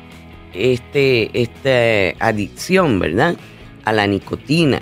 este, 0.54 1.30
esta 1.40 2.26
adicción, 2.26 3.00
¿verdad? 3.00 3.36
A 3.86 3.94
la 3.94 4.08
nicotina. 4.08 4.82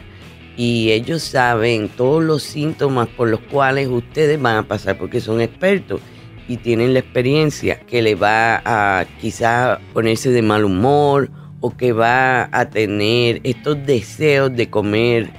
Y 0.55 0.91
ellos 0.91 1.21
saben 1.21 1.88
todos 1.89 2.24
los 2.24 2.43
síntomas 2.43 3.07
por 3.09 3.29
los 3.29 3.39
cuales 3.41 3.88
ustedes 3.88 4.41
van 4.41 4.57
a 4.57 4.67
pasar 4.67 4.97
porque 4.97 5.21
son 5.21 5.39
expertos 5.39 6.01
y 6.47 6.57
tienen 6.57 6.93
la 6.93 7.00
experiencia 7.00 7.79
que 7.81 8.01
le 8.01 8.15
va 8.15 8.62
a 8.65 9.05
quizá 9.21 9.79
ponerse 9.93 10.31
de 10.31 10.41
mal 10.41 10.65
humor 10.65 11.29
o 11.59 11.75
que 11.75 11.91
va 11.91 12.50
a 12.51 12.69
tener 12.69 13.41
estos 13.43 13.86
deseos 13.86 14.55
de 14.55 14.69
comer 14.69 15.29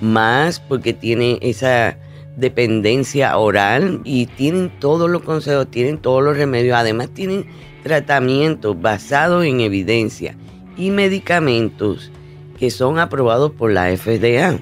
más 0.00 0.60
porque 0.60 0.92
tiene 0.92 1.38
esa 1.40 1.96
dependencia 2.36 3.36
oral 3.36 4.00
y 4.04 4.26
tienen 4.26 4.70
todos 4.78 5.10
los 5.10 5.22
consejos, 5.22 5.68
tienen 5.70 5.98
todos 5.98 6.22
los 6.22 6.36
remedios, 6.36 6.76
además 6.76 7.08
tienen 7.10 7.46
tratamientos 7.88 8.78
basados 8.78 9.46
en 9.46 9.62
evidencia 9.62 10.36
y 10.76 10.90
medicamentos 10.90 12.12
que 12.58 12.70
son 12.70 12.98
aprobados 12.98 13.52
por 13.52 13.72
la 13.72 13.96
FDA. 13.96 14.58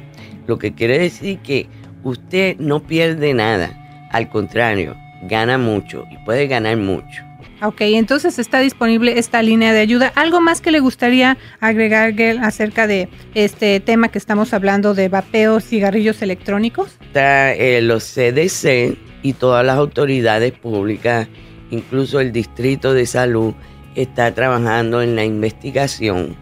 Lo 0.46 0.58
que 0.58 0.74
quiere 0.74 0.98
decir 0.98 1.40
que 1.40 1.66
usted 2.04 2.56
no 2.58 2.84
pierde 2.84 3.34
nada, 3.34 4.08
al 4.12 4.28
contrario, 4.28 4.94
gana 5.22 5.58
mucho 5.58 6.04
y 6.08 6.24
puede 6.24 6.46
ganar 6.46 6.76
mucho. 6.76 7.24
Ok, 7.62 7.80
entonces 7.80 8.38
está 8.38 8.60
disponible 8.60 9.18
esta 9.18 9.42
línea 9.42 9.72
de 9.72 9.80
ayuda. 9.80 10.12
¿Algo 10.14 10.40
más 10.40 10.60
que 10.60 10.70
le 10.70 10.78
gustaría 10.78 11.36
agregar, 11.58 12.14
acerca 12.42 12.86
de 12.86 13.08
este 13.34 13.80
tema 13.80 14.08
que 14.08 14.18
estamos 14.18 14.54
hablando 14.54 14.94
de 14.94 15.08
vapeo, 15.08 15.60
cigarrillos 15.60 16.22
electrónicos? 16.22 16.96
Está 17.00 17.54
eh, 17.54 17.80
los 17.80 18.04
CDC 18.04 18.96
y 19.22 19.32
todas 19.32 19.66
las 19.66 19.78
autoridades 19.78 20.52
públicas 20.52 21.28
Incluso 21.70 22.20
el 22.20 22.32
Distrito 22.32 22.94
de 22.94 23.06
Salud 23.06 23.54
está 23.94 24.32
trabajando 24.34 25.02
en 25.02 25.16
la 25.16 25.24
investigación 25.24 26.36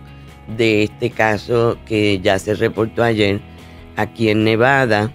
de 0.56 0.82
este 0.82 1.10
caso 1.10 1.78
que 1.86 2.20
ya 2.20 2.38
se 2.38 2.54
reportó 2.54 3.02
ayer 3.02 3.40
aquí 3.96 4.28
en 4.28 4.44
Nevada 4.44 5.12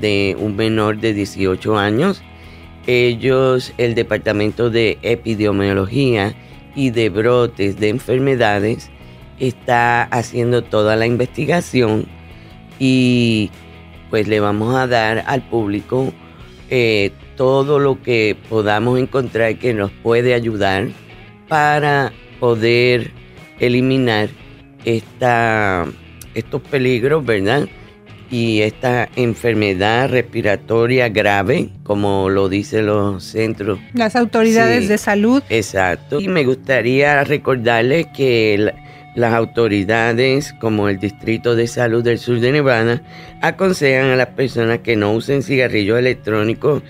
de 0.00 0.36
un 0.38 0.56
menor 0.56 0.98
de 0.98 1.14
18 1.14 1.78
años. 1.78 2.22
Ellos, 2.86 3.72
el 3.78 3.94
Departamento 3.94 4.70
de 4.70 4.98
Epidemiología 5.02 6.34
y 6.74 6.90
de 6.90 7.08
Brotes 7.08 7.80
de 7.80 7.88
Enfermedades, 7.88 8.90
está 9.40 10.02
haciendo 10.04 10.62
toda 10.62 10.96
la 10.96 11.06
investigación 11.06 12.06
y 12.78 13.50
pues 14.10 14.28
le 14.28 14.40
vamos 14.40 14.74
a 14.76 14.86
dar 14.86 15.24
al 15.26 15.42
público 15.48 16.12
eh, 16.70 17.12
todo 17.36 17.78
lo 17.78 18.02
que 18.02 18.36
podamos 18.48 18.98
encontrar 18.98 19.56
que 19.56 19.74
nos 19.74 19.90
puede 19.90 20.34
ayudar 20.34 20.88
para 21.48 22.12
poder 22.40 23.10
eliminar 23.60 24.28
esta, 24.84 25.86
estos 26.34 26.62
peligros, 26.62 27.24
¿verdad? 27.24 27.68
Y 28.30 28.62
esta 28.62 29.08
enfermedad 29.14 30.10
respiratoria 30.10 31.08
grave, 31.08 31.68
como 31.84 32.28
lo 32.28 32.48
dicen 32.48 32.86
los 32.86 33.22
centros. 33.22 33.78
Las 33.94 34.16
autoridades 34.16 34.88
de 34.88 34.98
salud. 34.98 35.42
Exacto. 35.48 36.20
Y 36.20 36.26
me 36.26 36.44
gustaría 36.44 37.22
recordarles 37.22 38.08
que 38.08 38.72
las 39.14 39.32
autoridades, 39.32 40.52
como 40.60 40.88
el 40.88 40.98
Distrito 40.98 41.54
de 41.54 41.68
Salud 41.68 42.02
del 42.02 42.18
Sur 42.18 42.40
de 42.40 42.52
Nevada, 42.52 43.02
aconsejan 43.40 44.10
a 44.10 44.16
las 44.16 44.28
personas 44.28 44.80
que 44.80 44.96
no 44.96 45.12
usen 45.12 45.42
cigarrillos 45.42 45.98
electrónicos 45.98 46.82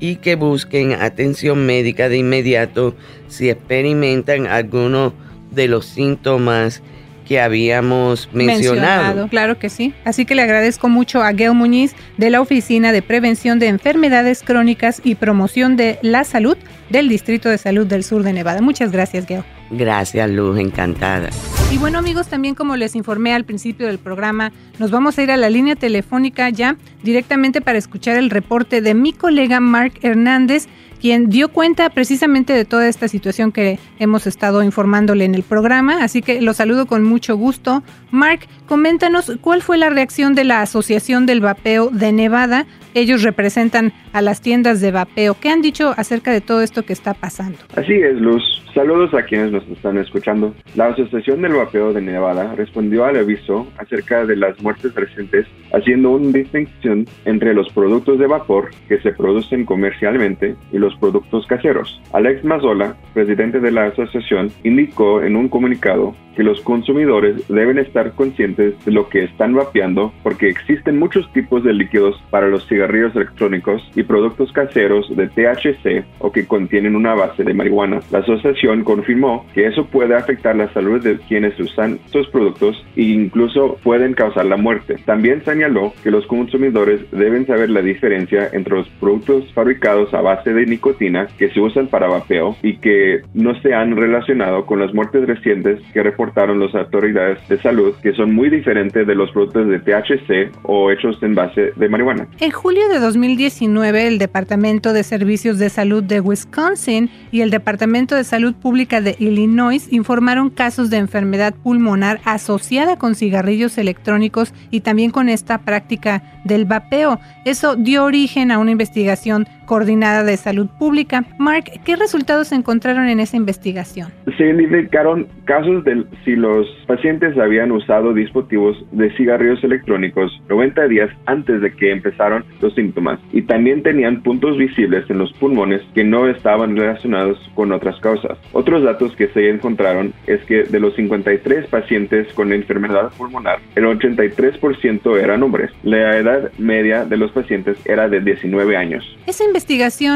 y 0.00 0.16
que 0.16 0.36
busquen 0.36 0.92
atención 0.92 1.66
médica 1.66 2.08
de 2.08 2.18
inmediato 2.18 2.94
si 3.28 3.50
experimentan 3.50 4.46
alguno 4.46 5.12
de 5.50 5.68
los 5.68 5.86
síntomas 5.86 6.82
que 7.26 7.40
habíamos 7.40 8.30
mencionado. 8.32 9.28
Claro 9.28 9.58
que 9.58 9.68
sí. 9.68 9.92
Así 10.04 10.24
que 10.24 10.34
le 10.34 10.42
agradezco 10.42 10.88
mucho 10.88 11.22
a 11.22 11.32
Gail 11.32 11.52
Muñiz 11.52 11.94
de 12.16 12.30
la 12.30 12.40
Oficina 12.40 12.90
de 12.90 13.02
Prevención 13.02 13.58
de 13.58 13.68
Enfermedades 13.68 14.42
Crónicas 14.42 15.02
y 15.04 15.14
Promoción 15.14 15.76
de 15.76 15.98
la 16.00 16.24
Salud 16.24 16.56
del 16.88 17.08
Distrito 17.08 17.50
de 17.50 17.58
Salud 17.58 17.86
del 17.86 18.02
Sur 18.02 18.22
de 18.22 18.32
Nevada. 18.32 18.62
Muchas 18.62 18.92
gracias, 18.92 19.26
Gail. 19.26 19.44
Gracias, 19.70 20.30
Luz, 20.30 20.58
encantada. 20.58 21.30
Y 21.70 21.76
bueno 21.76 21.98
amigos, 21.98 22.28
también 22.28 22.54
como 22.54 22.76
les 22.76 22.94
informé 22.96 23.34
al 23.34 23.44
principio 23.44 23.86
del 23.86 23.98
programa, 23.98 24.52
nos 24.78 24.90
vamos 24.90 25.18
a 25.18 25.22
ir 25.22 25.30
a 25.30 25.36
la 25.36 25.50
línea 25.50 25.76
telefónica 25.76 26.48
ya 26.48 26.76
directamente 27.02 27.60
para 27.60 27.78
escuchar 27.78 28.16
el 28.16 28.30
reporte 28.30 28.80
de 28.80 28.94
mi 28.94 29.12
colega 29.12 29.60
Mark 29.60 29.92
Hernández, 30.00 30.66
quien 31.00 31.28
dio 31.28 31.48
cuenta 31.48 31.90
precisamente 31.90 32.52
de 32.52 32.64
toda 32.64 32.88
esta 32.88 33.08
situación 33.08 33.52
que 33.52 33.78
hemos 33.98 34.26
estado 34.26 34.62
informándole 34.62 35.24
en 35.24 35.34
el 35.34 35.42
programa. 35.42 36.02
Así 36.02 36.22
que 36.22 36.40
lo 36.40 36.52
saludo 36.54 36.86
con 36.86 37.04
mucho 37.04 37.36
gusto. 37.36 37.82
Mark, 38.10 38.40
coméntanos 38.66 39.32
cuál 39.40 39.62
fue 39.62 39.78
la 39.78 39.90
reacción 39.90 40.34
de 40.34 40.44
la 40.44 40.62
Asociación 40.62 41.26
del 41.26 41.40
Vapeo 41.40 41.90
de 41.90 42.12
Nevada. 42.12 42.66
Ellos 42.94 43.22
representan 43.22 43.92
a 44.12 44.22
las 44.22 44.40
tiendas 44.40 44.80
de 44.80 44.90
vapeo. 44.90 45.36
¿Qué 45.38 45.50
han 45.50 45.62
dicho 45.62 45.94
acerca 45.96 46.32
de 46.32 46.40
todo 46.40 46.62
esto 46.62 46.82
que 46.84 46.92
está 46.92 47.14
pasando? 47.14 47.58
Así 47.76 47.92
es, 47.92 48.16
Luz. 48.20 48.42
Saludos 48.74 49.12
a 49.14 49.22
quienes 49.22 49.50
nos 49.50 49.66
están 49.68 49.98
escuchando. 49.98 50.54
La 50.76 50.86
Asociación 50.86 51.42
del 51.42 51.54
Vapeo 51.54 51.92
de 51.92 52.00
Nevada 52.00 52.54
respondió 52.54 53.04
al 53.04 53.16
aviso 53.16 53.66
acerca 53.78 54.24
de 54.24 54.36
las 54.36 54.60
muertes 54.62 54.94
recientes 54.94 55.46
haciendo 55.72 56.10
una 56.10 56.30
distinción 56.30 57.06
entre 57.24 57.54
los 57.54 57.72
productos 57.72 58.18
de 58.18 58.26
vapor 58.26 58.70
que 58.88 59.00
se 59.00 59.12
producen 59.12 59.64
comercialmente 59.64 60.54
y 60.72 60.78
los 60.78 60.87
productos 60.96 61.46
caseros. 61.46 62.00
Alex 62.12 62.44
Mazzola, 62.44 62.96
presidente 63.14 63.60
de 63.60 63.70
la 63.70 63.86
asociación, 63.86 64.50
indicó 64.64 65.22
en 65.22 65.36
un 65.36 65.48
comunicado 65.48 66.14
que 66.38 66.44
los 66.44 66.60
consumidores 66.60 67.48
deben 67.48 67.78
estar 67.78 68.12
conscientes 68.12 68.72
de 68.84 68.92
lo 68.92 69.08
que 69.08 69.24
están 69.24 69.54
vapeando 69.54 70.12
porque 70.22 70.48
existen 70.48 70.96
muchos 70.96 71.30
tipos 71.32 71.64
de 71.64 71.72
líquidos 71.72 72.22
para 72.30 72.46
los 72.46 72.64
cigarrillos 72.68 73.14
electrónicos 73.16 73.82
y 73.96 74.04
productos 74.04 74.52
caseros 74.52 75.08
de 75.16 75.26
THC 75.26 76.06
o 76.20 76.30
que 76.30 76.46
contienen 76.46 76.94
una 76.94 77.16
base 77.16 77.42
de 77.42 77.54
marihuana. 77.54 77.98
La 78.12 78.20
asociación 78.20 78.84
confirmó 78.84 79.46
que 79.52 79.66
eso 79.66 79.86
puede 79.86 80.14
afectar 80.14 80.54
la 80.54 80.72
salud 80.72 81.02
de 81.02 81.18
quienes 81.18 81.58
usan 81.58 81.98
estos 82.06 82.28
productos 82.28 82.86
e 82.94 83.02
incluso 83.02 83.76
pueden 83.82 84.14
causar 84.14 84.46
la 84.46 84.56
muerte. 84.56 84.94
También 85.06 85.44
señaló 85.44 85.92
que 86.04 86.12
los 86.12 86.24
consumidores 86.28 87.00
deben 87.10 87.48
saber 87.48 87.70
la 87.70 87.82
diferencia 87.82 88.48
entre 88.52 88.76
los 88.76 88.88
productos 89.00 89.52
fabricados 89.54 90.14
a 90.14 90.20
base 90.20 90.52
de 90.52 90.62
nicotina 90.78 91.26
que 91.38 91.50
se 91.50 91.60
usan 91.60 91.88
para 91.88 92.06
vapeo 92.06 92.56
y 92.62 92.76
que 92.78 93.22
no 93.34 93.60
se 93.60 93.74
han 93.74 93.96
relacionado 93.96 94.64
con 94.64 94.78
las 94.78 94.94
muertes 94.94 95.26
recientes 95.26 95.80
que 95.92 96.02
reportaron 96.02 96.60
las 96.60 96.74
autoridades 96.74 97.38
de 97.48 97.60
salud 97.60 97.94
que 98.02 98.12
son 98.14 98.34
muy 98.34 98.48
diferentes 98.48 99.06
de 99.06 99.14
los 99.14 99.30
productos 99.32 99.68
de 99.68 99.78
THC 99.80 100.56
o 100.62 100.90
hechos 100.90 101.20
en 101.22 101.34
base 101.34 101.72
de 101.74 101.88
marihuana. 101.88 102.28
En 102.40 102.50
julio 102.50 102.88
de 102.88 103.00
2019, 103.00 104.06
el 104.06 104.18
Departamento 104.18 104.92
de 104.92 105.02
Servicios 105.02 105.58
de 105.58 105.68
Salud 105.68 106.02
de 106.02 106.20
Wisconsin 106.20 107.10
y 107.32 107.40
el 107.40 107.50
Departamento 107.50 108.14
de 108.14 108.24
Salud 108.24 108.54
Pública 108.54 109.00
de 109.00 109.16
Illinois 109.18 109.92
informaron 109.92 110.50
casos 110.50 110.90
de 110.90 110.98
enfermedad 110.98 111.54
pulmonar 111.54 112.20
asociada 112.24 112.96
con 112.96 113.14
cigarrillos 113.14 113.78
electrónicos 113.78 114.54
y 114.70 114.80
también 114.80 115.10
con 115.10 115.28
esta 115.28 115.58
práctica 115.58 116.22
del 116.44 116.64
vapeo. 116.64 117.18
Eso 117.44 117.76
dio 117.76 118.04
origen 118.04 118.50
a 118.50 118.58
una 118.58 118.70
investigación 118.70 119.48
Coordinada 119.68 120.24
de 120.24 120.38
Salud 120.38 120.66
Pública. 120.78 121.26
Mark, 121.38 121.64
¿qué 121.84 121.94
resultados 121.94 122.48
se 122.48 122.54
encontraron 122.54 123.06
en 123.06 123.20
esa 123.20 123.36
investigación? 123.36 124.10
Se 124.38 124.46
identificaron 124.46 125.28
casos 125.44 125.84
de 125.84 126.04
si 126.24 126.36
los 126.36 126.66
pacientes 126.86 127.36
habían 127.36 127.70
usado 127.70 128.14
dispositivos 128.14 128.82
de 128.92 129.14
cigarrillos 129.16 129.62
electrónicos 129.62 130.32
90 130.48 130.88
días 130.88 131.10
antes 131.26 131.60
de 131.60 131.70
que 131.74 131.92
empezaron 131.92 132.46
los 132.62 132.74
síntomas 132.74 133.20
y 133.30 133.42
también 133.42 133.82
tenían 133.82 134.22
puntos 134.22 134.56
visibles 134.56 135.04
en 135.10 135.18
los 135.18 135.32
pulmones 135.34 135.82
que 135.94 136.02
no 136.02 136.28
estaban 136.28 136.74
relacionados 136.74 137.38
con 137.54 137.70
otras 137.72 138.00
causas. 138.00 138.38
Otros 138.52 138.82
datos 138.82 139.14
que 139.16 139.28
se 139.28 139.50
encontraron 139.50 140.14
es 140.26 140.42
que 140.44 140.62
de 140.64 140.80
los 140.80 140.94
53 140.96 141.66
pacientes 141.66 142.32
con 142.32 142.54
enfermedad 142.54 143.12
pulmonar, 143.18 143.58
el 143.74 143.84
83% 143.84 145.18
eran 145.18 145.42
hombres. 145.42 145.70
La 145.82 146.16
edad 146.16 146.50
media 146.56 147.04
de 147.04 147.18
los 147.18 147.32
pacientes 147.32 147.76
era 147.84 148.08
de 148.08 148.20
19 148.20 148.78
años. 148.78 149.04
Esa 149.26 149.44
investigación, 149.44 149.57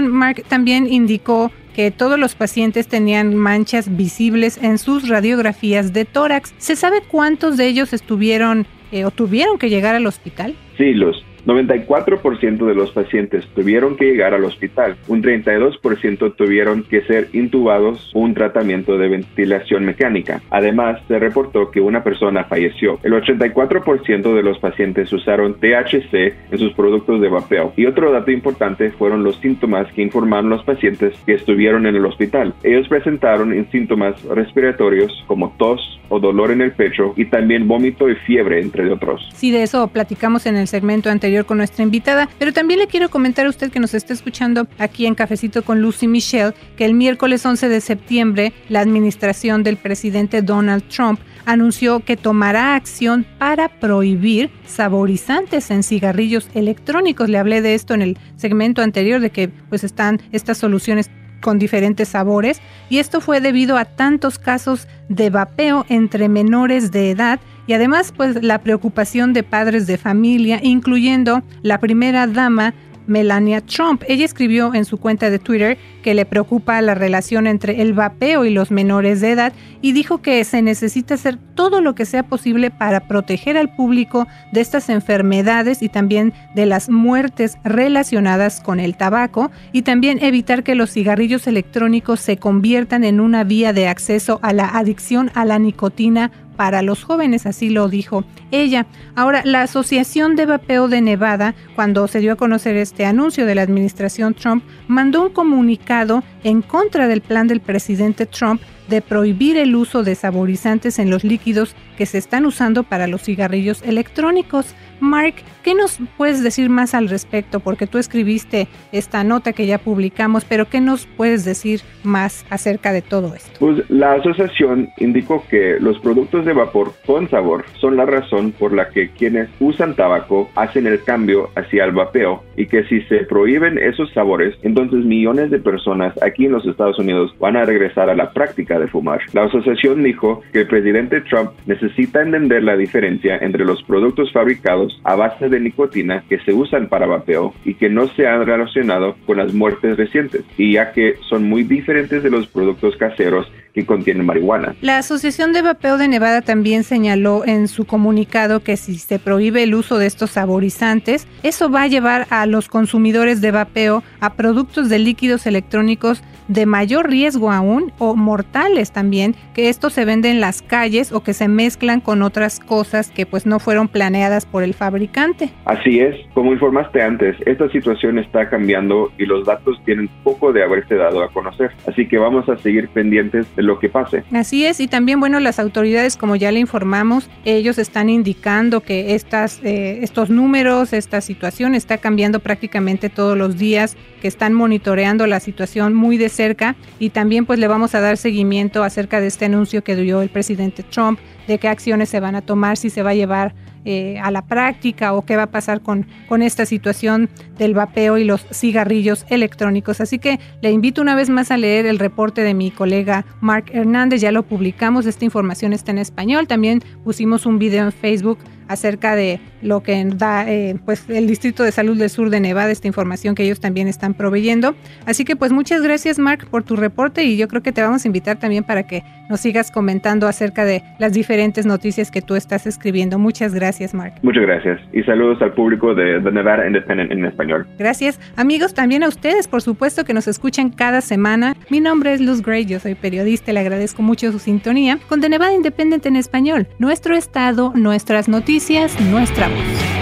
Mark, 0.09 0.44
también 0.48 0.87
indicó 0.87 1.50
que 1.74 1.90
todos 1.90 2.18
los 2.18 2.35
pacientes 2.35 2.87
tenían 2.87 3.35
manchas 3.35 3.96
visibles 3.96 4.59
en 4.62 4.78
sus 4.78 5.09
radiografías 5.09 5.92
de 5.92 6.05
tórax. 6.05 6.55
¿Se 6.59 6.76
sabe 6.76 7.02
cuántos 7.07 7.57
de 7.57 7.66
ellos 7.66 7.92
estuvieron 7.92 8.66
eh, 8.90 9.05
o 9.05 9.11
tuvieron 9.11 9.59
que 9.59 9.70
llegar 9.70 9.94
al 9.94 10.07
hospital? 10.07 10.55
Sí, 10.76 10.92
los 10.92 11.24
94% 11.46 12.66
de 12.66 12.74
los 12.74 12.92
pacientes 12.92 13.46
tuvieron 13.55 13.96
que 13.96 14.07
llegar 14.07 14.35
al 14.35 14.44
hospital, 14.44 14.96
un 15.09 15.22
32% 15.22 16.37
tuvieron 16.37 16.85
que 16.85 17.02
ser 17.02 17.28
intubados 17.33 18.11
o 18.14 18.20
un 18.20 18.35
tratamiento 18.35 18.96
de 18.96 19.09
ventilación 19.09 19.85
mecánica. 19.85 20.40
Además, 20.50 21.00
se 21.09 21.18
reportó 21.18 21.70
que 21.70 21.81
una 21.81 22.05
persona 22.05 22.44
falleció. 22.44 22.98
El 23.02 23.12
84% 23.14 24.35
de 24.35 24.42
los 24.42 24.59
pacientes 24.59 25.12
usaron 25.12 25.55
THC 25.55 26.35
en 26.50 26.59
sus 26.59 26.72
productos 26.74 27.20
de 27.20 27.28
vapeo. 27.28 27.72
Y 27.76 27.87
otro 27.87 28.12
dato 28.12 28.31
importante 28.31 28.90
fueron 28.90 29.24
los 29.24 29.37
síntomas 29.37 29.90
que 29.92 30.02
informaron 30.02 30.50
los 30.50 30.64
pacientes 30.64 31.14
que 31.26 31.35
estuvieron 31.35 31.87
en 31.87 31.96
el 31.96 32.07
hospital. 32.07 32.55
Ellos 32.62 32.88
presentaron 32.88 33.52
síntomas 33.70 34.22
respiratorios 34.24 35.24
como 35.26 35.55
tos 35.59 36.00
o 36.09 36.20
dolor 36.20 36.50
en 36.50 36.61
el 36.61 36.72
pecho 36.72 37.14
y 37.16 37.24
también 37.24 37.66
vómito 37.66 38.09
y 38.09 38.14
fiebre, 38.14 38.61
entre 38.61 38.90
otros. 38.92 39.28
Sí, 39.33 39.50
de 39.50 39.62
eso 39.62 39.88
platicamos 39.88 40.46
en 40.46 40.57
el 40.57 40.68
segmento 40.68 41.11
anterior 41.11 41.31
con 41.46 41.58
nuestra 41.58 41.82
invitada, 41.82 42.28
pero 42.38 42.52
también 42.52 42.80
le 42.80 42.86
quiero 42.86 43.08
comentar 43.08 43.46
a 43.46 43.48
usted 43.48 43.70
que 43.70 43.80
nos 43.80 43.94
está 43.94 44.12
escuchando 44.12 44.66
aquí 44.78 45.06
en 45.06 45.14
Cafecito 45.14 45.62
con 45.62 45.80
Lucy 45.80 46.06
Michelle 46.06 46.54
que 46.76 46.84
el 46.84 46.94
miércoles 46.94 47.44
11 47.44 47.68
de 47.68 47.80
septiembre 47.80 48.52
la 48.68 48.80
administración 48.80 49.62
del 49.62 49.76
presidente 49.76 50.42
Donald 50.42 50.84
Trump 50.88 51.20
anunció 51.46 52.00
que 52.00 52.16
tomará 52.16 52.76
acción 52.76 53.26
para 53.38 53.68
prohibir 53.68 54.50
saborizantes 54.66 55.70
en 55.70 55.82
cigarrillos 55.82 56.48
electrónicos. 56.54 57.28
Le 57.28 57.38
hablé 57.38 57.62
de 57.62 57.74
esto 57.74 57.94
en 57.94 58.02
el 58.02 58.18
segmento 58.36 58.82
anterior 58.82 59.20
de 59.20 59.30
que 59.30 59.48
pues 59.48 59.82
están 59.84 60.20
estas 60.30 60.58
soluciones 60.58 61.10
con 61.42 61.58
diferentes 61.58 62.08
sabores 62.08 62.60
y 62.88 62.98
esto 62.98 63.20
fue 63.20 63.40
debido 63.40 63.76
a 63.76 63.84
tantos 63.84 64.38
casos 64.38 64.88
de 65.08 65.28
vapeo 65.28 65.84
entre 65.88 66.28
menores 66.28 66.92
de 66.92 67.10
edad 67.10 67.40
y 67.66 67.72
además 67.72 68.12
pues 68.16 68.42
la 68.42 68.59
preocupación 68.59 69.33
de 69.33 69.42
padres 69.42 69.87
de 69.87 69.98
familia, 69.98 70.61
incluyendo 70.62 71.42
la 71.62 71.79
primera 71.79 72.27
dama 72.27 72.75
Melania 73.07 73.61
Trump. 73.61 74.03
Ella 74.09 74.25
escribió 74.25 74.75
en 74.75 74.85
su 74.85 74.98
cuenta 74.98 75.31
de 75.31 75.38
Twitter 75.38 75.79
que 76.03 76.14
le 76.14 76.25
preocupa 76.25 76.81
la 76.81 76.94
relación 76.94 77.46
entre 77.46 77.83
el 77.83 77.92
vapeo 77.94 78.44
y 78.44 78.51
los 78.51 78.70
menores 78.70 79.20
de 79.20 79.33
edad 79.33 79.53
y 79.81 79.92
dijo 79.92 80.22
que 80.22 80.42
se 80.44 80.62
necesita 80.62 81.14
hacer 81.14 81.38
todo 81.55 81.81
lo 81.81 81.94
que 81.94 82.07
sea 82.07 82.22
posible 82.22 82.70
para 82.70 83.09
proteger 83.09 83.57
al 83.57 83.75
público 83.75 84.27
de 84.53 84.61
estas 84.61 84.88
enfermedades 84.88 85.83
y 85.83 85.88
también 85.88 86.33
de 86.55 86.66
las 86.66 86.88
muertes 86.88 87.59
relacionadas 87.64 88.61
con 88.61 88.81
el 88.81 88.96
tabaco 88.96 89.51
y 89.72 89.83
también 89.83 90.22
evitar 90.22 90.62
que 90.62 90.75
los 90.75 90.90
cigarrillos 90.90 91.46
electrónicos 91.46 92.20
se 92.20 92.37
conviertan 92.37 93.05
en 93.05 93.20
una 93.20 93.44
vía 93.44 93.72
de 93.72 93.88
acceso 93.88 94.38
a 94.42 94.53
la 94.53 94.68
adicción 94.68 95.31
a 95.35 95.44
la 95.44 95.59
nicotina 95.59 96.31
para 96.62 96.83
los 96.83 97.03
jóvenes, 97.03 97.44
así 97.44 97.70
lo 97.70 97.88
dijo 97.88 98.22
ella. 98.53 98.87
Ahora, 99.16 99.42
la 99.44 99.62
Asociación 99.62 100.37
de 100.37 100.46
Vapeo 100.46 100.87
de 100.87 101.01
Nevada, 101.01 101.57
cuando 101.75 102.07
se 102.07 102.20
dio 102.20 102.35
a 102.35 102.37
conocer 102.37 102.77
este 102.77 103.05
anuncio 103.05 103.46
de 103.46 103.57
la 103.57 103.62
administración 103.62 104.33
Trump, 104.33 104.62
mandó 104.87 105.22
un 105.22 105.31
comunicado 105.31 106.22
en 106.44 106.62
contra 106.62 107.09
del 107.09 107.20
plan 107.20 107.48
del 107.48 107.59
presidente 107.59 108.27
Trump 108.27 108.62
de 108.88 109.00
prohibir 109.00 109.56
el 109.56 109.74
uso 109.74 110.02
de 110.02 110.14
saborizantes 110.14 110.98
en 110.98 111.10
los 111.10 111.24
líquidos 111.24 111.74
que 111.96 112.06
se 112.06 112.18
están 112.18 112.46
usando 112.46 112.82
para 112.82 113.06
los 113.06 113.22
cigarrillos 113.22 113.82
electrónicos. 113.82 114.74
Mark, 115.00 115.34
¿qué 115.64 115.74
nos 115.74 115.98
puedes 116.16 116.42
decir 116.42 116.70
más 116.70 116.94
al 116.94 117.08
respecto? 117.08 117.60
Porque 117.60 117.86
tú 117.86 117.98
escribiste 117.98 118.68
esta 118.92 119.24
nota 119.24 119.52
que 119.52 119.66
ya 119.66 119.78
publicamos, 119.78 120.44
pero 120.44 120.68
¿qué 120.68 120.80
nos 120.80 121.06
puedes 121.06 121.44
decir 121.44 121.80
más 122.04 122.46
acerca 122.50 122.92
de 122.92 123.02
todo 123.02 123.34
esto? 123.34 123.50
Pues 123.58 123.90
la 123.90 124.14
asociación 124.14 124.88
indicó 124.98 125.44
que 125.48 125.78
los 125.80 125.98
productos 125.98 126.44
de 126.44 126.52
vapor 126.52 126.92
con 127.04 127.28
sabor 127.30 127.64
son 127.80 127.96
la 127.96 128.06
razón 128.06 128.52
por 128.52 128.72
la 128.72 128.90
que 128.90 129.10
quienes 129.10 129.48
usan 129.58 129.96
tabaco 129.96 130.48
hacen 130.54 130.86
el 130.86 131.02
cambio 131.02 131.50
hacia 131.56 131.84
el 131.84 131.92
vapeo 131.92 132.44
y 132.56 132.66
que 132.66 132.84
si 132.84 133.00
se 133.02 133.24
prohíben 133.24 133.78
esos 133.78 134.12
sabores, 134.12 134.54
entonces 134.62 135.04
millones 135.04 135.50
de 135.50 135.58
personas 135.58 136.14
aquí 136.22 136.46
en 136.46 136.52
los 136.52 136.66
Estados 136.66 136.98
Unidos 136.98 137.34
van 137.40 137.56
a 137.56 137.64
regresar 137.64 138.08
a 138.08 138.14
la 138.14 138.32
práctica 138.32 138.71
de 138.78 138.88
fumar. 138.88 139.20
La 139.32 139.44
asociación 139.44 140.02
dijo 140.02 140.42
que 140.52 140.61
el 140.61 140.66
presidente 140.66 141.20
Trump 141.22 141.50
necesita 141.66 142.22
entender 142.22 142.62
la 142.62 142.76
diferencia 142.76 143.38
entre 143.38 143.64
los 143.64 143.82
productos 143.82 144.32
fabricados 144.32 145.00
a 145.04 145.14
base 145.14 145.48
de 145.48 145.61
nicotina 145.61 146.24
que 146.28 146.38
se 146.40 146.52
usan 146.52 146.88
para 146.88 147.06
vapeo 147.06 147.54
y 147.64 147.74
que 147.74 147.88
no 147.88 148.08
se 148.08 148.26
han 148.26 148.46
relacionado 148.46 149.16
con 149.26 149.38
las 149.38 149.52
muertes 149.52 149.96
recientes, 149.96 150.42
y 150.56 150.72
ya 150.72 150.92
que 150.92 151.16
son 151.28 151.48
muy 151.48 151.62
diferentes 151.62 152.22
de 152.22 152.30
los 152.30 152.46
productos 152.46 152.96
caseros 152.96 153.50
que 153.74 153.87
contienen 153.87 154.26
marihuana. 154.26 154.74
La 154.80 154.98
Asociación 154.98 155.52
de 155.52 155.62
Vapeo 155.62 155.96
de 155.96 156.08
Nevada 156.08 156.42
también 156.42 156.85
señaló 156.85 157.44
en 157.46 157.68
su 157.68 157.87
comunicado 157.87 158.61
que 158.61 158.76
si 158.76 158.98
se 158.98 159.18
prohíbe 159.18 159.62
el 159.62 159.74
uso 159.74 159.98
de 159.98 160.06
estos 160.06 160.32
saborizantes, 160.32 161.26
eso 161.42 161.70
va 161.70 161.82
a 161.82 161.87
llevar 161.87 162.26
a 162.30 162.46
los 162.46 162.68
consumidores 162.68 163.40
de 163.40 163.50
vapeo 163.50 164.02
a 164.20 164.35
productos 164.35 164.88
de 164.88 164.98
líquidos 164.98 165.46
electrónicos 165.46 166.22
de 166.48 166.66
mayor 166.66 167.09
riesgo 167.09 167.50
aún 167.50 167.92
o 167.98 168.16
mortales 168.16 168.92
también, 168.92 169.35
que 169.55 169.68
estos 169.68 169.92
se 169.92 170.05
venden 170.05 170.33
en 170.33 170.40
las 170.40 170.62
calles 170.62 171.12
o 171.12 171.22
que 171.22 171.35
se 171.35 171.48
mezclan 171.48 172.00
con 172.00 172.22
otras 172.22 172.61
cosas 172.61 173.11
que 173.11 173.26
pues 173.26 173.46
no 173.46 173.59
fueron 173.59 173.88
planeadas 173.88 174.46
por 174.46 174.62
el 174.62 174.74
fabricante. 174.74 175.50
Así 175.64 176.00
es, 176.00 176.14
como 176.35 176.52
informaste 176.52 177.02
antes, 177.02 177.37
esta 177.46 177.68
situación 177.70 178.18
está 178.18 178.48
cambiando 178.48 179.12
y 179.18 179.26
los 179.26 179.44
datos 179.46 179.81
tienen 179.85 180.09
poco 180.22 180.52
de 180.52 180.62
haberse 180.62 180.94
dado 180.94 181.22
a 181.22 181.28
conocer, 181.28 181.72
así 181.87 182.07
que 182.07 182.18
vamos 182.18 182.48
a 182.48 182.57
seguir 182.59 182.88
pendientes 182.88 183.46
de 183.57 183.62
lo 183.62 183.78
que 183.78 183.88
pase. 183.88 184.24
Así 184.33 184.64
es, 184.64 184.81
y 184.81 184.88
también 184.88 185.20
bueno, 185.20 185.40
las 185.40 185.59
autoridades, 185.59 186.16
como 186.16 186.37
ya 186.37 186.52
le 186.52 186.61
informamos, 186.61 187.31
ellos 187.44 187.78
están 187.78 188.09
indicando 188.09 188.81
que 188.81 189.14
estas, 189.14 189.61
eh, 189.64 190.00
estos 190.02 190.31
números, 190.31 190.92
esta 190.92 191.20
situación 191.20 191.74
está 191.74 191.98
cambiando 191.98 192.40
prácticamente 192.40 193.09
todos 193.09 193.37
los 193.37 193.59
días, 193.59 193.96
que 194.20 194.28
están 194.28 194.55
monitoreando 194.55 195.26
la 195.26 195.40
situación 195.40 195.94
muy 195.94 196.16
de 196.16 196.28
cerca 196.32 196.76
y 196.98 197.10
también 197.10 197.46
pues 197.46 197.58
le 197.58 197.68
vamos 197.68 197.94
a 197.94 198.00
dar 198.00 198.16
seguimiento 198.16 198.82
acerca 198.82 199.20
de 199.20 199.28
este 199.28 199.44
anuncio 199.44 199.84
que 199.84 199.96
dio 199.96 200.22
el 200.22 200.28
presidente 200.28 200.82
Trump 200.82 201.18
de 201.46 201.58
qué 201.58 201.68
acciones 201.68 202.08
se 202.08 202.20
van 202.20 202.34
a 202.34 202.42
tomar, 202.42 202.76
si 202.76 202.90
se 202.90 203.02
va 203.02 203.10
a 203.10 203.14
llevar 203.14 203.54
eh, 203.84 204.20
a 204.22 204.30
la 204.30 204.42
práctica 204.42 205.12
o 205.12 205.22
qué 205.22 205.34
va 205.34 205.44
a 205.44 205.50
pasar 205.50 205.80
con, 205.80 206.06
con 206.28 206.40
esta 206.40 206.66
situación 206.66 207.28
del 207.58 207.74
vapeo 207.74 208.16
y 208.16 208.22
los 208.22 208.46
cigarrillos 208.52 209.26
electrónicos. 209.28 210.00
Así 210.00 210.20
que 210.20 210.38
le 210.60 210.70
invito 210.70 211.02
una 211.02 211.16
vez 211.16 211.30
más 211.30 211.50
a 211.50 211.56
leer 211.56 211.86
el 211.86 211.98
reporte 211.98 212.42
de 212.42 212.54
mi 212.54 212.70
colega 212.70 213.26
Mark 213.40 213.64
Hernández, 213.72 214.20
ya 214.20 214.30
lo 214.30 214.44
publicamos, 214.44 215.06
esta 215.06 215.24
información 215.24 215.72
está 215.72 215.90
en 215.90 215.98
español, 215.98 216.46
también 216.46 216.80
pusimos 217.02 217.44
un 217.44 217.58
video 217.58 217.84
en 217.84 217.90
Facebook 217.92 218.38
acerca 218.68 219.16
de 219.16 219.40
lo 219.60 219.82
que 219.82 220.02
da 220.14 220.48
eh, 220.48 220.76
pues 220.84 221.04
el 221.08 221.26
Distrito 221.26 221.62
de 221.64 221.72
Salud 221.72 221.98
del 221.98 222.08
Sur 222.08 222.30
de 222.30 222.40
Nevada, 222.40 222.70
esta 222.70 222.86
información 222.86 223.34
que 223.34 223.42
ellos 223.42 223.60
también 223.60 223.88
están 223.88 224.14
proveyendo. 224.14 224.76
Así 225.06 225.24
que 225.24 225.34
pues 225.34 225.52
muchas 225.52 225.82
gracias 225.82 226.18
Mark 226.18 226.46
por 226.50 226.62
tu 226.62 226.76
reporte 226.76 227.24
y 227.24 227.36
yo 227.36 227.48
creo 227.48 227.62
que 227.62 227.72
te 227.72 227.82
vamos 227.82 228.04
a 228.04 228.08
invitar 228.08 228.38
también 228.38 228.64
para 228.64 228.84
que 228.84 229.02
nos 229.28 229.40
sigas 229.40 229.70
comentando 229.70 230.28
acerca 230.28 230.64
de 230.64 230.82
las 230.98 231.12
diferentes 231.12 231.66
noticias 231.66 232.10
que 232.10 232.22
tú 232.22 232.36
estás 232.36 232.66
escribiendo. 232.66 233.18
Muchas 233.18 233.52
gracias 233.52 233.71
Mark. 233.94 234.14
Muchas 234.22 234.42
gracias 234.42 234.80
y 234.92 235.02
saludos 235.02 235.40
al 235.42 235.52
público 235.54 235.94
de 235.94 236.20
The 236.20 236.30
Nevada 236.30 236.66
Independent 236.66 237.11
en 237.11 237.24
español. 237.24 237.66
Gracias 237.78 238.20
amigos, 238.37 238.74
también 238.74 239.02
a 239.02 239.08
ustedes 239.08 239.48
por 239.48 239.62
supuesto 239.62 240.04
que 240.04 240.14
nos 240.14 240.28
escuchan 240.28 240.70
cada 240.70 241.00
semana. 241.00 241.54
Mi 241.70 241.80
nombre 241.80 242.12
es 242.12 242.20
Luz 242.20 242.42
Gray, 242.42 242.64
yo 242.64 242.78
soy 242.78 242.94
periodista 242.94 243.50
y 243.50 243.54
le 243.54 243.61
agradezco 243.61 244.02
mucho 244.02 244.30
su 244.32 244.38
sintonía 244.38 244.98
con 245.08 245.20
The 245.20 245.28
Nevada 245.28 245.54
Independent 245.54 246.06
en 246.06 246.16
español. 246.16 246.66
Nuestro 246.78 247.14
estado, 247.14 247.72
nuestras 247.74 248.28
noticias, 248.28 248.98
nuestra 249.00 249.48
voz. 249.48 250.01